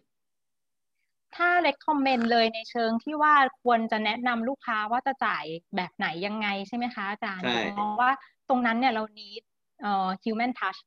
[1.36, 5.44] ถ้า recommend เลยในเชิงที่ว่าควรจะแนะนำลูกค้าว่าจะจ่าย
[5.76, 7.44] แบบไหนยังไงใช่ไหมคะอาจารย์
[7.78, 8.10] มองว่า
[8.48, 9.42] ตรงนั้นเนี่ยเรา need
[9.80, 10.80] เอ่อ human touch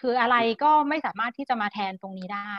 [0.00, 2.54] คืออะไรก็ไม่สามารถที่จะมาแทนตรงนี้ได้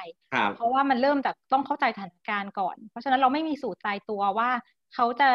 [0.56, 4.50] เพราะว่ามันเริ่มจากต้องเข้าใจสถานการณ์ก่อน เพราะฉะนั้นเราไม่มีสูตรตายตัวว่า
[4.94, 5.30] เขาจะ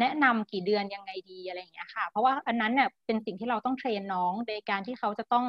[0.00, 5.44] แนะนำกี่เดือนยังไงดีอะไรอย่างเงี้ยค่ะ เพราะว่าอันนั้นเนี่ยเป็นสิ่งที่เราต้อง train น้องในการที่เขาจะต้อง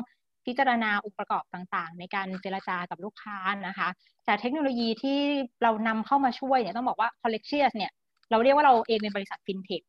[0.45, 3.37] พิจารณาองค์ประกอบต่างๆ ในการเจรจากับลูกค้า
[3.67, 3.89] นะคะ
[4.25, 5.19] แต่เทคโนโลยีที่
[5.63, 7.91] เรานำเข้ามาช่วยเนี่ยต้องบอกว่า c o l l e c t i o s เนี่ย
[8.31, 9.81] เราเรียกว่าเราเองเป็นบริษัทฟินเทค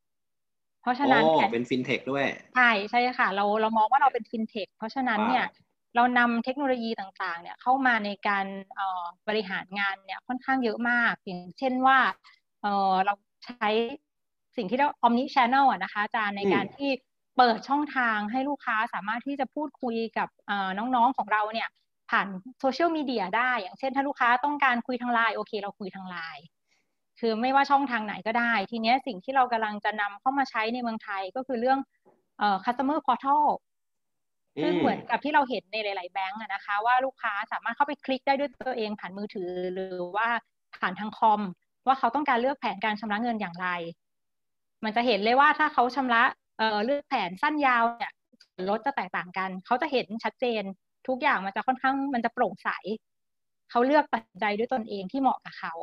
[0.82, 5.46] เพราะฉะนั้นเป็นฟินเทคด้วยใช่ใช่ค่ะ เราเรามองว่าเราเป็นฟินเทคเพราะฉะนั้นเนี่ย
[5.96, 8.46] เรานำเทคโนโลยีต่างๆ เนี่ยเข้ามาในการ
[9.28, 11.98] บริหารงานเนี่ยค่อนข้างเยอะมาก อย่างเช่นว่า
[13.04, 13.68] เราใช้
[14.56, 16.90] สิ่งที่เรียก omni channel อะนะคะอาจารย์ในการที่
[17.36, 20.28] เปิดช่องทางให้ลูกค้าสามารถที่จะพูดคุยกับ
[20.78, 21.68] น้องๆของเราเนี่ย
[22.10, 22.26] ผ่าน
[22.60, 26.44] โซเชียลมีเดียได้ อย่างเช่นถ้าลูกค้าต้องการคุยทางไลน์โอเค เราคุยทางไลน์
[27.20, 31.78] คือไม่ว่าช่องทางไหนก็ได้ ทีนี้สิ่งที่เรากำลังจะนำเข้ามาใช้ในเมืองไทยก็คือเรื่อง
[32.38, 33.44] เอ่อ customer portal
[34.62, 40.28] ซึ่งเหมือนกับที่เราเห็นในหลาย ๆ แบงก์นะคะ ว่าลูกค้าสามารถเข้าไปคลิกได้ด้วยตัวเองผ่านมือถือ หรือว่า
[40.80, 41.40] ผ่านทางคอม
[41.86, 43.68] ว่าเขาต้องการเลือกแผนการชำระเงินอย่างไร
[44.84, 46.22] มันจะเห็นเลยว่าถ้าเขาชำระ
[46.58, 48.12] เอ่อเลือกแผนสั้นยาวเนี่ย
[48.68, 50.62] ลดจะแตกต่างกัน เขาจะเห็นชัดเจน
[51.08, 52.68] ทุกอย่างมันจะค่อนข้างมันจะโปร่งใส
[53.70, 55.74] เขาเลือกตัดใจด้วยตนเองที่เหมาะกับเขา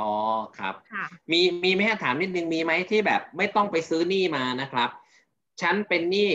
[0.00, 0.12] อ๋อ
[0.58, 0.74] ครับ
[1.32, 4.88] มีมีไหมถามนิดนึงมีไหมที่แบบไม่ต้องไปซื้อหนี้มานะครับ
[5.60, 6.30] ฉันเป็นหนี้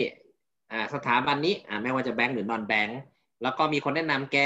[0.70, 3.00] อ่าสถาบันนี้อ่าไม่ว่าจะแบงก์หรือนอนแบงก์
[3.42, 4.38] แล้วก็มีคนแนะนำแก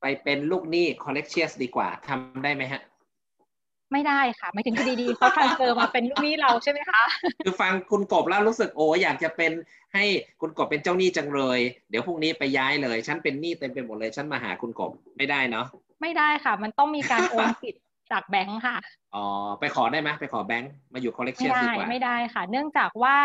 [0.00, 2.82] ไปเป็นลูกหนี้คอลเลกเชียสดีกว่าทำได้ไหมฮะ
[3.92, 7.02] ไม่ได้ค่ะไม่ถึงคดีดีเขาทรานเฟอร์มาเป็นลูกหนี้เราใช่ไหมคะ
[7.44, 9.52] คือฟังคุณกบแล้วรู้สึกโอ้อยากจะเป็น
[9.94, 10.04] ให้
[10.40, 15.66] คุณกบเป็นเจ้าหนี้จังเลย เดี๋ยวพรุ่งนี้ไปย้ายเลย ฉันเป็นหนี้เต็มไปหมดเลย ฉันมาหาคุณกบไม่ได้เนาะ
[16.02, 18.76] ไม่ได้ค่ะ มันต้องมีการโอนสิทธิ์จากแบงค์ค่ะ
[19.14, 19.24] อ๋อ
[19.60, 23.16] ไปขอได้ไหมไปขอแบงค์มาอยู่คอลเลกไม่เชียสได้ดีกว่าไม่ได้ค่ะ เนื่องจากว่า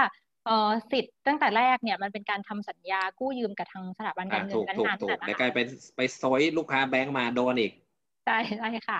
[0.46, 7.72] เอ่อสิทธิ์ตั้งแต่แรกเนี่ยมันเป็นการทำสัญญากู้ยืมกับทางสถาบันอะการเงิถูนกถูกนั้นๆถูกนะเดี๋ยวคะกลายเป็นไปซอยลูกค้าแบงค์มาโดนอีก
[8.26, 9.00] ใช่ใช่ค่ะ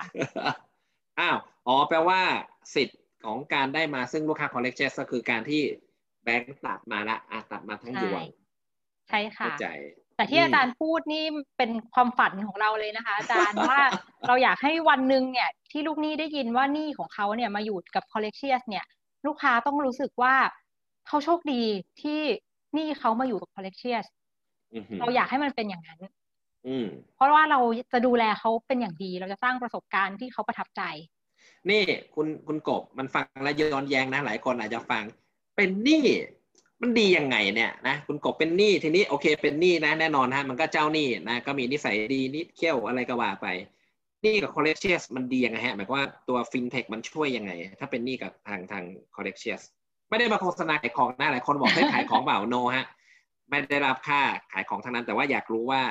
[1.20, 2.20] อ้าวอ๋อแปลว่า
[2.74, 5.62] สิทธิ์ของการได้มาซึ่งลูกค้าคอลเลกเชียสก็คือการที่
[6.24, 8.22] แบงค์ตัดมาละอะตัดมาทั้งยวง
[9.08, 9.68] ใช่ค่ะเข้าใจ
[10.16, 11.24] แต่ที่อืมอาจารย์พูดนี่
[11.56, 13.80] เป็นความฝันของเราเลยนะคะ อาจารย์ว่า
[14.26, 18.84] เราอยากให้วันหนึ่งเนี่ยที่ลูกหนี้ได้ยินว่าหนี้ของเขาเนี่ยมาอยู่กับคอลเลกเชียสเนี่ย
[19.26, 20.34] ลูกค้าต้องรู้สึกว่า
[21.06, 21.62] เขาโชคดี
[22.02, 22.20] ที่
[22.74, 24.04] หนี้เขามาอยู่กับคอลเลกเชียส
[24.74, 26.12] อือหือเราอยากให้มันเป็นอย่างนั้นอืม
[27.16, 27.60] เพราะว่าเรา
[27.92, 30.82] จะดูแลเขาเป็นอย่างดี เราจะสร้างประสบการณ์ที่เขาประทับใจ
[31.70, 31.82] นี่
[32.14, 35.04] คุณคุณกบมันฟังแล้วย้อนแย้งนะ หลายคนอาจจะฟัง
[35.56, 36.04] เป็นหนี้
[36.82, 43.46] มันดียังไงเนี่ยนะคุณกบเป็นหนี้ทีนี้โอเค เป็นหนี้นะแน่นอนฮะมันก็เจ้าหนี้นะก็มีนิสัยดีนิดเขี้ยวอะไรก็ว่าไป
[44.22, 49.62] หนี้กับ Collectius มันดียังไงฮะหมายความว่าตัวฟินเทคมันช่วยยังไง ถ้าเป็นหนี้กับทางทาง Collectius
[50.10, 52.86] ไม่ได้มาโฆษณาขายของนะหลายคนบอกให้ขายของเปล่าโนฮะ
[53.50, 54.20] ไม่ได้รับค่า
[54.52, 55.82] ขายของทั้งนั้นแต่ว่าอยากรู้ว่า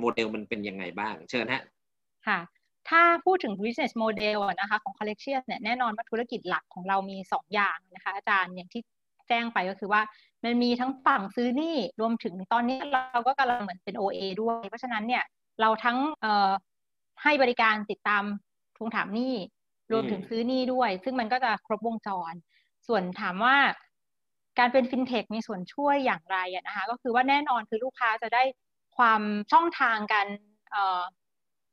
[0.00, 1.62] โมเดลมันเป็นยังไงบ้าง เชิญฮะ
[2.26, 2.38] ค่ะ
[2.88, 8.82] ถ้าพูดถึง business model อะนะคะของ Collectius เนี่ยแน่นอนว่าธุรกิจหลักของเรามี 2 อย่างนะคะ อาจารย์อย่างที่
[9.28, 10.02] แจ้งไปก็คือว่า
[10.44, 15.24] มันมีทั้งฝั่งซื้อหนี้รวมถึงตอนนี้เราก็กำลังเหมือนเป็น OA ด้วย เพราะฉะนั้นเนี่ย
[15.60, 16.50] เราทั้งเอ่อ
[17.22, 18.24] ให้บริการติดตาม
[18.76, 19.34] ทวงถามหนี้
[19.92, 22.34] รวมถึงซื้อหนี้ด้วย ซึ่งมันก็จะครบวงจร
[22.86, 23.56] ส่วนถามว่า
[24.58, 28.42] การเป็นฟินเทคมีส่วนช่วยอย่างไรอะนะคะ ก็คือว่าแน่นอนคือลูกค้าจะได้
[28.98, 30.28] ความช่องทางการ
[30.70, 31.02] เอ่อ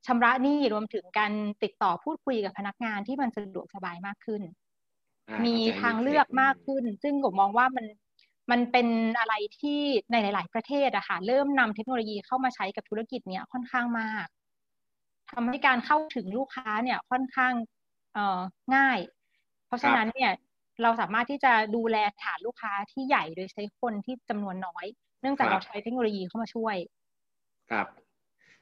[0.07, 1.31] ชำระหนี้รวมถึงการ
[1.63, 4.41] ติดต่อพูดคุยกับพนักงานที่มันสะดวกสบายมากขึ้น
[5.29, 7.85] อ่ามีเข้ใจทางเลือกมากขึ้น ซึ่งผมมองว่ามัน
[8.51, 8.87] มันเป็น
[9.19, 9.79] อะไรที่
[10.11, 14.27] ในหลาย ๆ ประเทศอะค่ะเริ่มนำเทคโนโลยีเข้ามาใช้กับธุรกิจเนี้ยค่อนข้างมาก
[15.31, 17.53] ทำให้การเข้าถึงลูกค้าเนี่ยค่อนข้าง
[18.13, 18.39] เอ่อ
[18.75, 18.99] ง่าย
[19.67, 20.31] เพราะฉะนั้นเนี่ย
[20.81, 24.85] เราสามารถที่จะดูแลฐานลูกค้าที่ใหญ่โดยใช้คนที่จำนวนน้อย
[25.21, 26.75] เนื่องจากเราใช้เทคโนโลยีเข้ามาช่วย
[27.71, 27.87] ครับ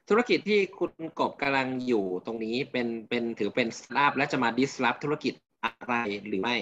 [0.10, 5.34] ธุรกิจที่คุณกบกำลังอยู่ตรงนี้เป็นเป็นถือเป็นสตาร์ทอัพและจะมา disrupt ธุรกิจ
[5.64, 5.94] อะไร
[6.28, 6.58] หรือไม่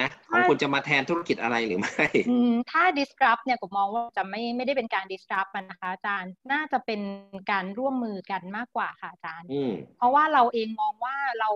[0.00, 7.00] นะของคุณจะมาแทนธุรกิจอะไรหรือไม่อืมถ้า disrupt เนี่ยผมมองว่าจะไม่ไม่ได้เป็นการ disrupt อะนะคะอาจารย์ น่าจะเป็น
[7.50, 11.50] การร่วมมือกันมากกว่าค่ะอาจารย์อืมเพราะว่าเราเองมองว่าเรา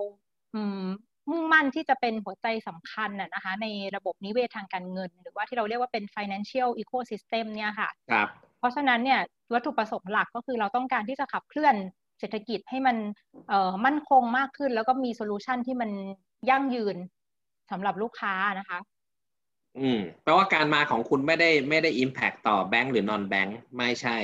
[0.55, 0.83] อืม
[1.29, 8.27] มุ่งมั่นที่จะเป็นหัวใจสำคัญน่ะนะคะ ในระบบนิเวศทางการเงิน หรือว่าที่เราเรียกว่าเป็น financial ecosystem เนี่ยค่ะครับ
[8.59, 9.21] เพราะฉะนั้นเนี่ย
[9.53, 11.75] วัตถุประสงค์หลักก็คือเราต้องการที่จะขับเคลื่อน
[12.19, 12.97] เศรษฐกิจให้มัน
[13.49, 15.89] เอ่อมั่นคงมากขึ้น แล้วก็มี solution ที่มัน
[16.49, 16.97] ยั่งยืน
[17.71, 18.79] สำหรับลูกค้านะคะ
[19.79, 24.17] อืมแปลว่าการมาของคุณไม่ได้ไม่ได้ impact ต่อแบงก์หรือ non แบงก์ไม่ใช่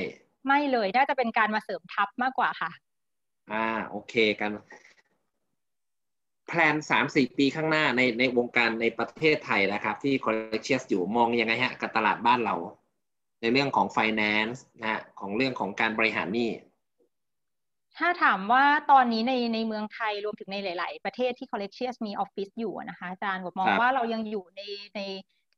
[0.46, 2.70] ไม่เลยน่าจะเป็นการมาเสริมทัพมากกว่าค่ะ
[3.52, 4.52] อ่า โอเคกัน
[6.46, 12.54] plan สามสี่ปีข้างหน้าในในวงการในประเทศไทยนะครับ ที่ Collectius อยู่มองยังไงฮะกับตลาดบ้านเรา
[13.46, 16.50] ในเรื่องของ finance นะฮะของเรื่องของการบริหารหนี้
[17.98, 24.62] ถ้าถามว่าตอนนี้ในในเมืองไทยรวมถึงในหลาย ๆ ประเทศที่ Collection มีออฟฟิศอยู่อะนะคะอาจารย์ผมมองครับว่าเรายังอยู่ใน
[24.94, 25.00] ใน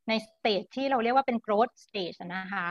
[0.09, 2.69] ในสเตจที่เราเรียกว่าเป็น growth stage อะนะคะ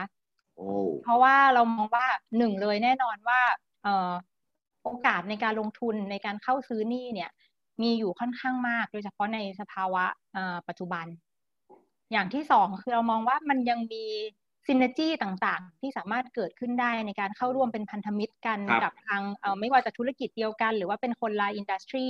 [0.56, 0.68] โอ้
[1.02, 2.06] เพราะว่าเรามองว่า
[2.38, 3.40] หนึ่งเลยแน่นอนว่า
[3.82, 4.12] เอ่อ
[4.84, 7.30] โอกาสในการลงทุนในการเข้าซื้อหนี้เนี่ย
[7.82, 11.06] มีอยู่ค่อนข้างมาก โดยเฉพาะในสภาวะเอ่อปัจจุบัน
[12.12, 14.04] อย่างที่สองคือเรามองว่ามันยังมี
[14.68, 22.06] synergy ต่างๆ ที่สามารถเกิดขึ้นได้ในการเข้าร่วมเป็นพันธมิตรกันครับกับทางเอ่อไม่ว่าจะธุรกิจเดียวกัน หรือว่าเป็นคนละ industry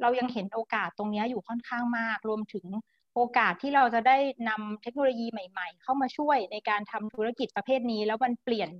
[0.00, 2.66] เรายังเห็นโอกาสตรงเนี้ยอยู่ค่อนข้างมาก รวมถึง
[3.14, 4.16] โอกาสที่เราจะได้
[4.48, 8.70] นำเทคโนโลยีใหม่ๆ เข้ามาช่วยในการทำธุรกิจประเภทนี้ แล้วมันเปลี่ยน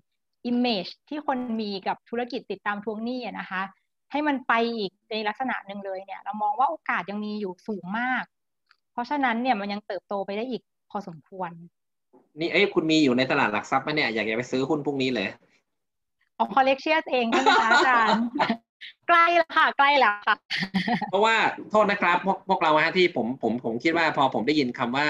[0.50, 3.62] image ที่คนมีกับธุรกิจติดตามทวงหนี้อะนะคะ
[4.10, 8.24] ให้มันไปอีกในลักษณะหนึ่งเลยเนี่ย เรามองว่าโอกาสยังมีอยู่สูงมาก
[8.92, 11.50] เพราะฉะนั้นเนี่ยมันยังเติบโตไปได้อีกพอสมควร
[12.38, 15.26] นี่เอ้ยคุณมีอยู่ในตลาดหลักทรัพย์ไหมเนี่ย อยากจะไปซื้อหุ้นพวกนี้เลย
[16.36, 18.22] ของ Collection เองใช่ไหมคะอาจารย์
[19.08, 20.36] ใกล้แล้วค่ะ ใกล้แล้วค่ะ
[21.10, 21.36] เพราะว่า
[21.70, 25.08] โทษนะครับ พวกพวกเราฮะที่ผมผมผมคิดว่าพอผมได้ยินคำว่า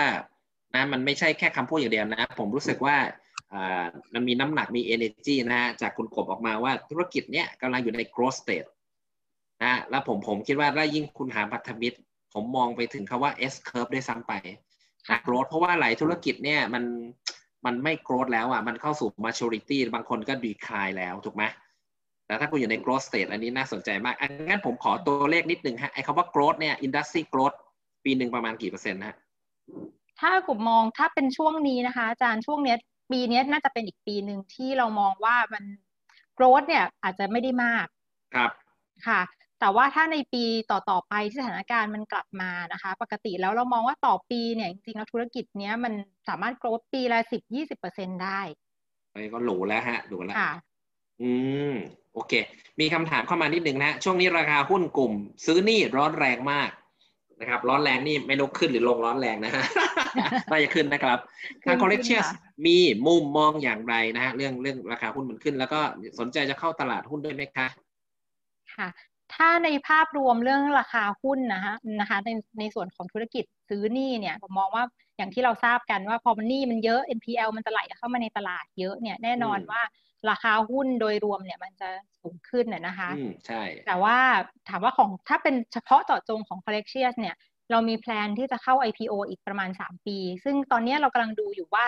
[0.75, 2.97] นะมันไม่ใช่แค่คำพูดอย่างเดียวนะ ผมรู้สึกว่า
[3.53, 8.69] อ่ามันมีน้ำหนักมี energy นะฮะจากคุณกบออกมาว่าธุรกิจเนี้ยกำลังอยู่ใน growth state
[9.63, 11.99] นะแล้วผมผมคิดว่าถ้ายิ่งคุณหาพันธมิตร
[12.35, 14.33] ผมมองไปถึงคำว่า S curve ด้วยซ้ำไป
[15.09, 16.85] นะ growth เพราะว่าหลายธุรกิจเนี่ยมัน
[17.67, 21.45] มันไม่ growth แล้วอะมันเข้าสู่ maturity บางคนก็ decline แล้วถูกไหม
[22.27, 27.57] แต่ถ้าคุณอยู่ใน growth state อันนี้น่าสนใจมาก อันงั้นผมขอตัวเลขนิดนึงฮะไอ้คำว่า growth เนี่ย industry growth
[28.05, 29.17] ปีหนึ่งประมาณกี่เปอร์เซ็นต์ฮะ
[30.21, 32.79] ถ้ากลุ่มมองถ้าเป็นช่วงนี้นะคะ อาจารย์ช่วงเนี้ย
[33.13, 35.65] ปีนี้น่าจะเป็นอีกปีหนึ่งที่เรามองว่ามัน
[36.39, 37.87] growth เนี่ยอาจจะไม่ได้มาก
[38.35, 38.51] ครับ
[39.07, 39.21] ค่ะ
[39.61, 45.93] แต่ว่าถ้าในปีต่อๆไปที่สถานการณ์มันกลับมานะคะ ปกติแล้วเรามองว่าต่อปีเนี่ยจริงๆแล้วธุรกิจเนี้ยมัน
[46.29, 48.41] สามารถ growth ปีละสิบยี่สิบเปอร์เซ็นได้
[49.13, 50.53] อันนี้ก็หรูแล้วฮะหรูแล้วค่ะ
[51.23, 51.31] อื
[51.73, 51.75] ม
[52.15, 52.33] โอเค
[52.81, 55.13] มีคำถามเข้ามานิดนึงนะช่วงนี้ราคาหุ้นกลุ่ม
[55.47, 56.71] ซื้อนี่ร้อนแรงมาก
[57.41, 59.65] นะครับ ร้อนแรงนี่ไม่รู้ขึ้นหรือลงร้อนแรงนะฮะ
[60.51, 61.19] น่าจะขึ้นนะครับ
[61.65, 62.33] ทางขึ้น collection ค่ะ
[62.67, 65.81] มีมุมมองอย่างไรนะฮะเรื่องเรื่องราคาหุ้นมันขึ้น แล้วก็
[66.19, 67.67] สนใจจะเข้าตลาดหุ้นด้วยไหมคะ
[68.77, 68.89] ค่ะ
[69.35, 74.85] ถ้าในภาพรวมเรื่องราคาหุ้นนะคะนะคะในในส่วนของธุรกิจซื้อหนี้เนี่ยผมมองว่า
[75.17, 79.83] อย่างที่เราทราบกันว่าพอมันหนี้มันเยอะ NPL มันจะไหลเข้ามาในตลาดเยอะเนี่ยแน่นอนอืมว่า
[80.31, 81.89] ราคาหุ้นโดยรวมเนี่ยมันจะ
[82.21, 84.17] สูงขึ้นน่ะนะคะอืมใช่ แต่ว่า
[84.69, 87.37] ถามว่าของถ้าเป็นเฉพาะเจาะจงของ Collection เนี่ย
[87.71, 91.87] เรามีแพลนที่จะเข้า IPO อีกประมาณ 3 ปี ซึ่งตอนนี้เรากำลังดูอยู่ว่า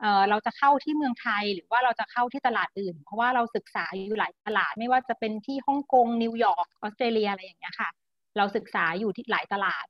[0.00, 7.90] เออเราจะเข้าที่เมืองไทยหรือว่าเราจะเข้าที่ตลาดอื่น เพราะว่าเราศึกษาอยู่หลายตลาดไม่ว่าจะเป็นที่ฮ่องกงนิวยอร์กออสเตรเลียอะไรอย่างเงี้ยค่ะ
[8.36, 9.86] เราศึกษาอยู่ที่หลายตลาด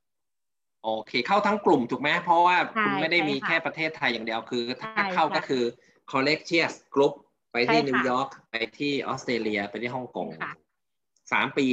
[0.83, 5.63] โอเคเข้าทั้งกลุ่มถูกไหมเพราะว่าใช่คุณไม่ได้ใช่มีค่ะแค่ประเทศไทยอย่างเดียวคือ ถ้าใช่เข้าค่ะก็คือ
[6.11, 7.13] collection group
[7.51, 10.53] ไปที่ใช่ค่ะนิวยอร์กไปที่ออสเตรเลียไปที่ฮ่องกงค่ะ
[11.31, 11.67] สามปี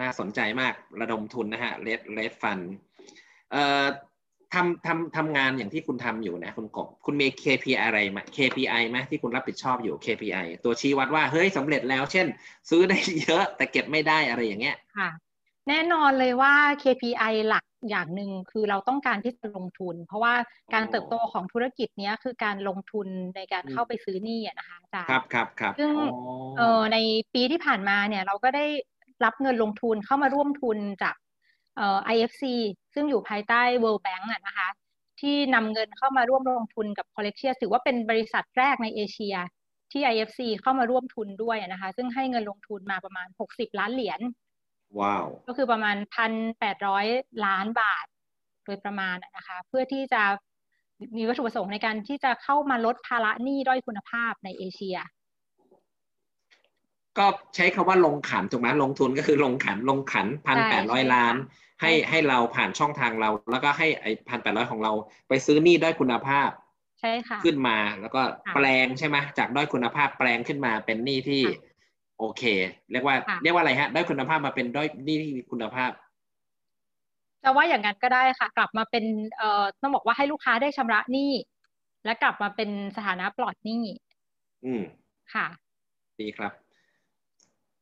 [0.00, 2.58] น่าสนใจมากระดมทุนนะฮะเลดเลดฟัน
[3.52, 3.84] เอ่อ
[4.54, 12.26] ทำทำทำงานอย่างที่คุณทำอยู่นะคุณกบคุณมี KPI อะไรไหม KPI ไหมที่คุณรับผิดชอบอยู่ KPI ตัวชี้วัดว่าเฮ้ยสำเร็จแล้ว เช่น
[12.70, 15.08] ซื้อได้เยอะแต่เก็บไม่ได้อะไรอย่างเงี้ยค่ะ
[15.68, 20.34] แน่นอนเลยว่า KPI หลักอย่างหนึ่งคือเราต้องการที่จะลงทุน เพราะว่า
[20.74, 26.02] การอ๋อเติบโตของธุรกิจเนี้ยคือการลงทุนในการอืมเข้าไปซื้อหนี้อะนะคะอาจารย์ครับครับครับซึ่งอ๋อ
[26.56, 26.96] เออใน
[27.34, 28.66] ปีที่ผ่านมาเนี่ยเราก็ได้
[29.24, 31.14] รับเงินลงทุนเข้ามาร่วมทุนจาก
[31.76, 32.42] เอ่อ IFC
[32.94, 34.68] ซึ่งอยู่ภายใต้ World Bank อะนะคะ
[35.20, 39.36] ที่นำเงินเข้ามาร่วมลงทุนกับ Collection ถือว่าเป็นบริษัทแรกในเอเชีย
[39.92, 44.20] ที่ IFC เข้ามาร่วมทุนด้วยอะนะคะ ซึ่งให้เงินลงทุนมาประมาณ 60 ล้านเหรียญ
[45.00, 45.96] ว้าวก็คือประมาณ
[46.60, 48.06] 1,800 ล้านบาท
[48.64, 50.22] โดยประมาณอะนะคะ เพื่อที่จะ
[51.16, 54.96] มีวัตถุประสงค์ในการที่จะเข้ามาลดภาระหนี้ด้อยคุณภาพในเอเชีย
[57.18, 64.92] ก็ใช้คำว่าลงขันถูกไหมลงทุนก็คือลงขันลงขันพันแปดร้อยใช่ล้านค่ะให้ใช่ค่ะให้เราผ่านช่องทางเรา แล้วก็ให้ไอ้พันแปดร้อยของเรา
[65.28, 66.48] ไปซื้อหนี้ด้อยคุณภาพ
[67.00, 71.60] ใช่ค่ะขึ้นมาแล้วก็ค่ะแปลงใช่ไหมจากด้อยคุณภาพแปลงขึ้นมาเป็นหนี้ที่ค่ะ
[72.18, 72.42] โอเค
[72.92, 75.90] เรียกว่าค่ะเรียกว่าอะไรฮะด้อยคุณภาพมาเป็นด้อยหนี้ที่มีคุณภาพ
[77.42, 79.04] จะว่าอย่างนั้นก็ได้ค่ะ กลับมาเป็น
[79.36, 81.32] เอ่อต้องบอกว่าให้ลูกค้าได้ชำระหนี้
[82.04, 83.82] และกลับมาเป็นสถานะปลอดหนี้
[84.64, 84.82] อืม
[85.34, 85.46] ค่ะ
[86.20, 86.63] ดีครับ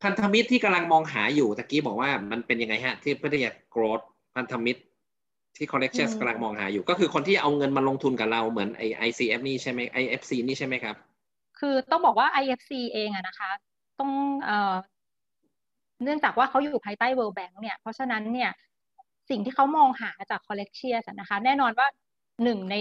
[0.03, 4.05] พันธมิตรที่กำลังมองหาอยู่ตะกี้บอกว่ามันเป็นยังไงฮะ ที่เพื่อที่จะ growth
[4.37, 4.81] พันธมิตร
[5.57, 10.97] ที่ collection อืมกำลังมองหาอยู่ ก็คือคนที่เอาเงินมาลงทุนกับเราเหมือนไอ ICF นี่ใช่ไหม IFC นี่ใช่ไหมครับ
[11.59, 13.51] คือต้องบอกว่า IFC เองอะนะคะ
[13.99, 14.11] ต้อง
[14.45, 14.75] เอ่อ
[16.03, 18.51] เนื่องจากว่าเขาอยู่ภายใต้ World Bank เนี่ย เพราะฉะนั้นเนี่ย
[19.31, 21.87] สิ่งที่เขามองหาจาก Collection นะคะ แน่นอนว่า
[22.45, 22.77] หนึ่งใน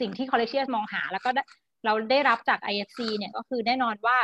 [0.00, 1.42] สิ่งที่ Collection มองหาแล้วก็ได้
[1.84, 4.18] เราได้รับจาก IFC เนี่ยก็คือแน่นอนว่า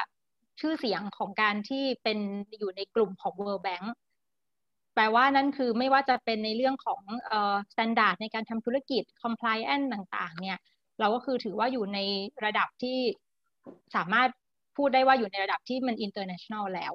[0.61, 2.19] ชื่อเสียงของการที่เป็น
[2.59, 3.87] อยู่ในกลุ่มของ World Bank
[4.95, 10.59] แปลว่านั่นคือไม่ว่าจะเป็นในเรื่องของเอ่อ standard ในการทำธุรกิจ compliance ต่างๆ เนี่ย
[11.01, 11.99] เราก็คือถือว่าอยู่ใน
[12.45, 12.99] ระดับที่
[13.97, 14.29] สามารถ
[14.77, 16.93] พูดได้ว่าอยู่ในระดับที่มัน international แล้ว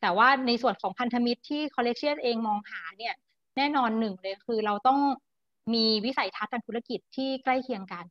[0.00, 3.14] แต่ว่าในส่วนของพันธมิตรที่ collection เองมองหาเนี่ย
[3.56, 4.98] แน่นอนหนึ่งเลยคือเราต้อง
[5.74, 8.04] มีวิสัยทัศน์ทางธุรกิจที่ใกล้เคียงกัน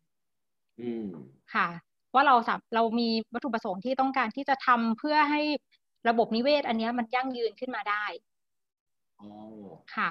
[0.81, 1.07] อืม
[1.53, 1.67] ค่ะ
[2.15, 5.41] ว่าเราสับเรามีวัตถุประสงค์ที่ต้องการที่จะทำเพื่อให้
[6.09, 8.05] ระบบนิเวศ อันเนี้ยมันยั่งยืนขึ้นมาได้
[9.19, 9.29] อ๋อ
[9.95, 10.09] ค่ะ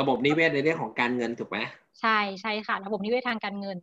[0.00, 1.58] ระบบนิเวศในเรื่องของการเงินถูกไหม
[2.00, 3.78] ใช่ใช่ค่ะ ระบบนิเวศทางการเงิน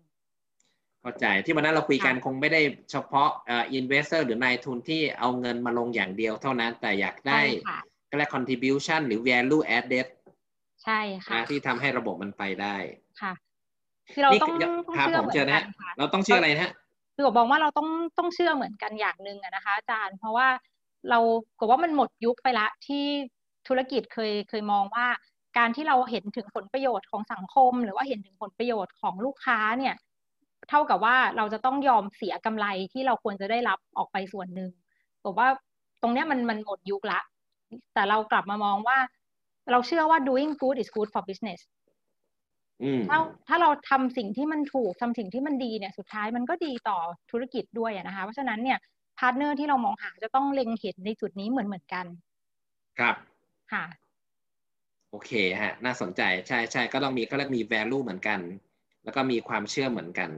[1.02, 10.08] เข้าใจที่วันนั้นเราคุยกันค่ะคงไม่ได้เฉพาะเอ่อ investor หรือนายทุนที่เอาเงินมาลงอย่างเดียวเท่านั้น แต่อยากได้ใช่ค่ะก็เรียก contribution หรือ value added
[10.84, 12.76] ใช่ค่ะนะที่ทำให้ระบบมันไปได้
[13.22, 13.34] ค่ะ
[14.13, 16.72] คือเรานี่ต้องคือต้องครับเชื่อผมเหมือเจอนนะกัฮะนค่ะเราต้องเชื่ออะไรนะฮะ
[17.18, 20.48] คือผมมองว่าเราต้องต้องเชื่อเหมือนกันอย่างหนึ่งนะคะ อาจารย์ เพราะว่า
[21.10, 21.20] เรา
[21.60, 23.06] ก็ว่ามันหมดยุคไปละที่
[23.68, 25.06] ธุรกิจเคยเคยมองว่า
[25.58, 29.96] การที่เราเห็นถึงผลประโยชน์ของสังคม หรือว่าเห็นถึงผลประโยชน์ของลูกค้าเนี่ย
[30.70, 34.72] เท่ากับว่าเราจะต้องยอมเสียกำไรที่เราควรจะได้รับออกไปส่วนหนึ่ง
[35.24, 35.48] ผมว่า
[36.02, 37.20] ตรงเนี้ยมันมันหมดยุคละ
[37.94, 38.98] แต่เรากลับมามองว่า
[39.72, 41.60] เราเชื่อว่า doing good is good for business
[43.10, 46.98] ถ้าถ้าเราทำสิ่งที่มันถูกทำสิ่งที่มันดีเนี่ยสุดท้ายมันก็ดีต่อ
[47.32, 48.78] ธุรกิจด้วยนะคะ เพราะฉะนั้นเนี่ย
[49.20, 52.06] partner ที่เรามองหาจะต้องเล็งเห็นในจุดนี้เหมือนเหมือนกัน
[53.00, 53.16] ครับ
[53.74, 53.86] ค่ะ
[55.12, 58.40] โอเคฮะ น่าสนใจใช่ใช่ก็ต้องมีก็ต้องมี value เหมือนกัน
[59.04, 60.30] แล้วก็มีความเชื่อเหมือนกัน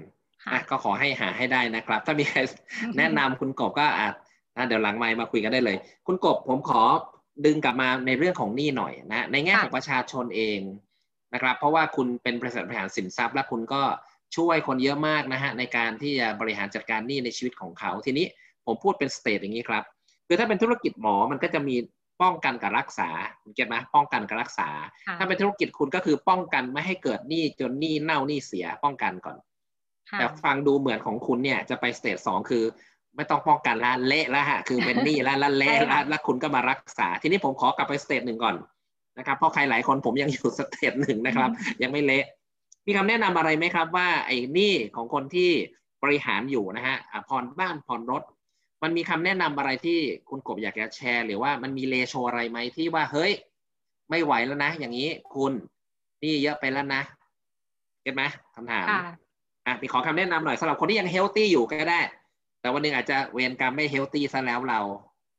[0.51, 2.39] อะก็ขอให้หาให้ได้นะครับ ถ้ามีใคร
[2.97, 4.13] แนะนำคุณกบก็อาจ
[4.67, 6.81] เดี๋ยวหลังไมค์มาคุยกันได้เลย คุณกบผมขอ
[7.45, 10.59] ดึงกลับมาในเรื่องของหนี้หน่อยนะในแง่ของประชาชนเอง
[11.33, 13.81] นะครับ เพราะว่าคุณเป็นบริษัทบริหารสินทรัพย์ และคุณก็
[14.35, 18.25] ช่วยคนเยอะมากนะฮะในการที่จะบริหารจัดการหนี้ในชีวิตของเขา ทีนี้
[18.65, 19.83] ผมพูดเป็น stage อย่างนี้ครับ
[20.27, 21.75] คือถ้าเป็นธุรกิจหมอมันก็จะมี
[22.21, 23.09] ป้องกันกับรักษา
[23.55, 24.69] get ไหมป้องกันกับรักษา
[25.19, 29.37] ถ้าเป็นธุรกิจคุณก็คือป้องกันไม่ให้เกิดหนี้จนหนี้เน่าหนี้เสียป้องกันก่อน
[30.11, 32.63] แต่ฟังดูเหมือนของคุณเนี่ยจะไป stage สองคือ
[33.15, 38.55] ไม่ต้องป้องกันละเละแล้วฮะคือเป็นหนี้แล้วละเละแล้วแล้วคุณก็มารักษา ทีนี้ผมขอกลับไป stage หนึ่งก่อน
[39.19, 41.49] นะครับเพราะใครหลายคนผมยังอยู่ stage หนึ่งนะครับ
[41.83, 42.25] ยังไม่เละ
[42.87, 45.49] มีคำแนะนำอะไรไหมครับว่าไอ้หนี้ของคนที่
[46.03, 46.97] บริหารอยู่นะฮะ
[47.29, 48.23] ผ่อนบ้านผ่อนรถ
[48.83, 53.31] มันมีคำแนะนำอะไรที่คุณกบอยากจะแชร์ หรือว่ามันมีเลโชอะไรไหมที่ว่าเฮ้ย
[54.09, 55.53] ไม่ไหวแล้วนะ อย่างนี้คุณ
[56.21, 57.01] นี่เยอะไปแล้วนะ
[58.01, 58.23] เก็ตไหม
[58.55, 58.85] คำถาม
[59.65, 62.01] อะมีขอคำแนะนำหน่อยสำหรับคนที่ยังเฮลตี้อยู่ก็ได้
[62.61, 64.79] แต่วันหนึ่งอาจจะเวรกรรมไม่เฮลตี้ซะแล้วเรา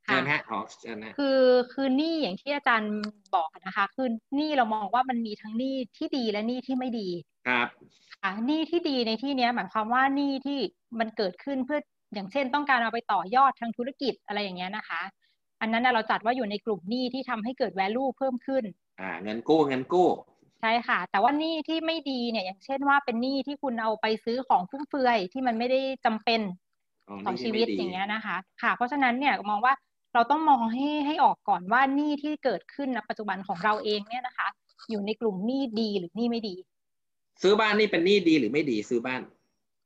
[0.05, 1.41] เชิญฮะขอเชิญนะคือ
[1.73, 2.93] คือหนี้อย่างที่อาจารย์
[3.35, 7.09] บอกนะคะคือหนี้เรามองว่ามันมีทั้งหนี้ที่ดีและหนี้ที่ไม่ดี
[7.47, 7.67] ครับ
[8.23, 10.59] อะหนี้ที่ดีในที่นี้หมายความว่าหนี้ที่
[10.99, 11.79] มันเกิดขึ้นเพื่อ
[12.13, 15.01] อย่างเช่น ต้องการเอาไปต่อยอดทางธุรกิจอะไรอย่างเงี้ยนะคะ
[15.61, 18.63] อันนั้นเราจัดว่าอยู่ในกลุ่มหนี้ที่ทำให้เกิด value เพิ่มขึ้น
[18.99, 20.09] อ่าเงินกู้เงินกู้
[20.61, 26.41] ใช่ค่ะ แต่ว่าหนี้ที่ไม่ดีเนี่ยอย่างเช่นว่าเป็นหนี้ที่คุณเอาไปซื้อของฟุ่มเฟือยที่มันไม่ได้จำเป็น
[27.25, 29.73] ต่อชีวิตอย่างเงี้ยนะคะ ค่ะ เพราะฉะนั้นเนี่ยมองว่า
[30.13, 34.47] เราต้องมองให้ให้ออกก่อนว่าหนี้ที่เกิดขึ้นในปัจจุบันของเราเองเนี่ยนะคะ
[34.89, 36.55] อยู่ในกลุ่มหนี้ดีหรือหนี้ไม่ดี
[37.41, 39.21] ซื้อบ้านนี่เป็นหนี้ดีหรือไม่ดีซื้อบ้าน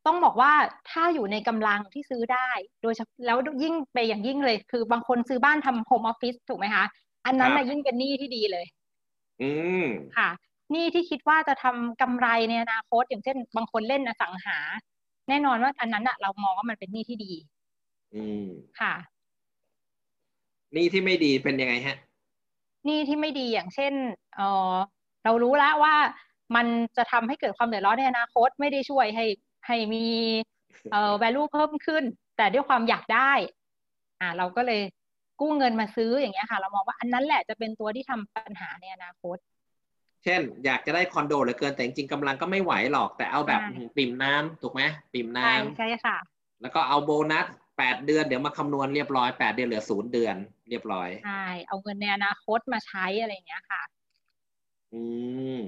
[0.06, 0.52] ต้องบอกว่า
[0.90, 2.50] ถ้าอยู่ในกำลังที่ซื้อได้
[2.82, 2.94] โดย
[3.26, 6.86] แล้วยิ่งไปอย่างยิ่งเลย คือบางคนซื้อบ้านทำโฮมออฟฟิศถูกไหมคะ
[7.26, 8.66] อันนั้นนะยิ่งเป็นหนี้ที่ดีเลย
[9.42, 9.52] อื
[9.84, 9.86] ม
[10.18, 10.30] ค่ะ
[10.72, 14.58] หนี้ที่คิดว่าจะทำกำไรในอนาคต อย่างเช่น บางคนเล่นอสังหา
[15.30, 17.34] แน่นอนว่าอันนั้นอะเรามองว่ามันเป็นหนี้ที่ดี
[18.16, 18.48] อืม
[18.80, 18.94] ค่ะ
[20.74, 21.98] หนี้ที่ไม่ดีเป็นยังไงฮะ
[22.86, 23.94] หนี้ที่ไม่ดีอย่างเช่น
[24.36, 24.42] เอ
[24.74, 24.76] อ
[25.24, 25.96] เรารู้แล้วว่า
[26.56, 29.26] มันจะทำให้เกิดความเดือดร้อนในอนาคตไม่ได้ช่วยให้
[29.68, 30.06] ให้มี
[30.92, 32.04] เอ่อ value เพิ่มขึ้น
[32.38, 33.32] แต่ด้วยความอยากได้
[34.22, 34.82] อ่า เราก็เลย
[35.42, 39.38] กู้เงินมาซื้ออย่างเงี้ยค่ะ เรามองว่าอันนั้นแหละจะเป็นตัวที่ทำปัญหาในอนาคต
[40.24, 43.62] เช่น อยากจะได้คอนโดเหลือเกินแต่จริงๆกำลังก็ไม่ไหวหรอกแต่เอาแบบ
[43.98, 44.82] ปิ่มน้ำถูกไหม
[45.14, 46.18] ปิ่มน้ำใช่ค่ะ
[46.62, 47.46] แล้วก็เอาโบนัส
[47.78, 50.36] แปดเดือนเดี๋ยวมาคำนวณเรียบร้อยแปดเดือนเหลือศูนย์เดือน
[50.70, 53.82] เรียบร้อยใช่เอาเงินในอนาคตมาใช้อะไรอย่างเงี้ยค่ะ
[54.94, 55.02] อื
[55.58, 55.60] ม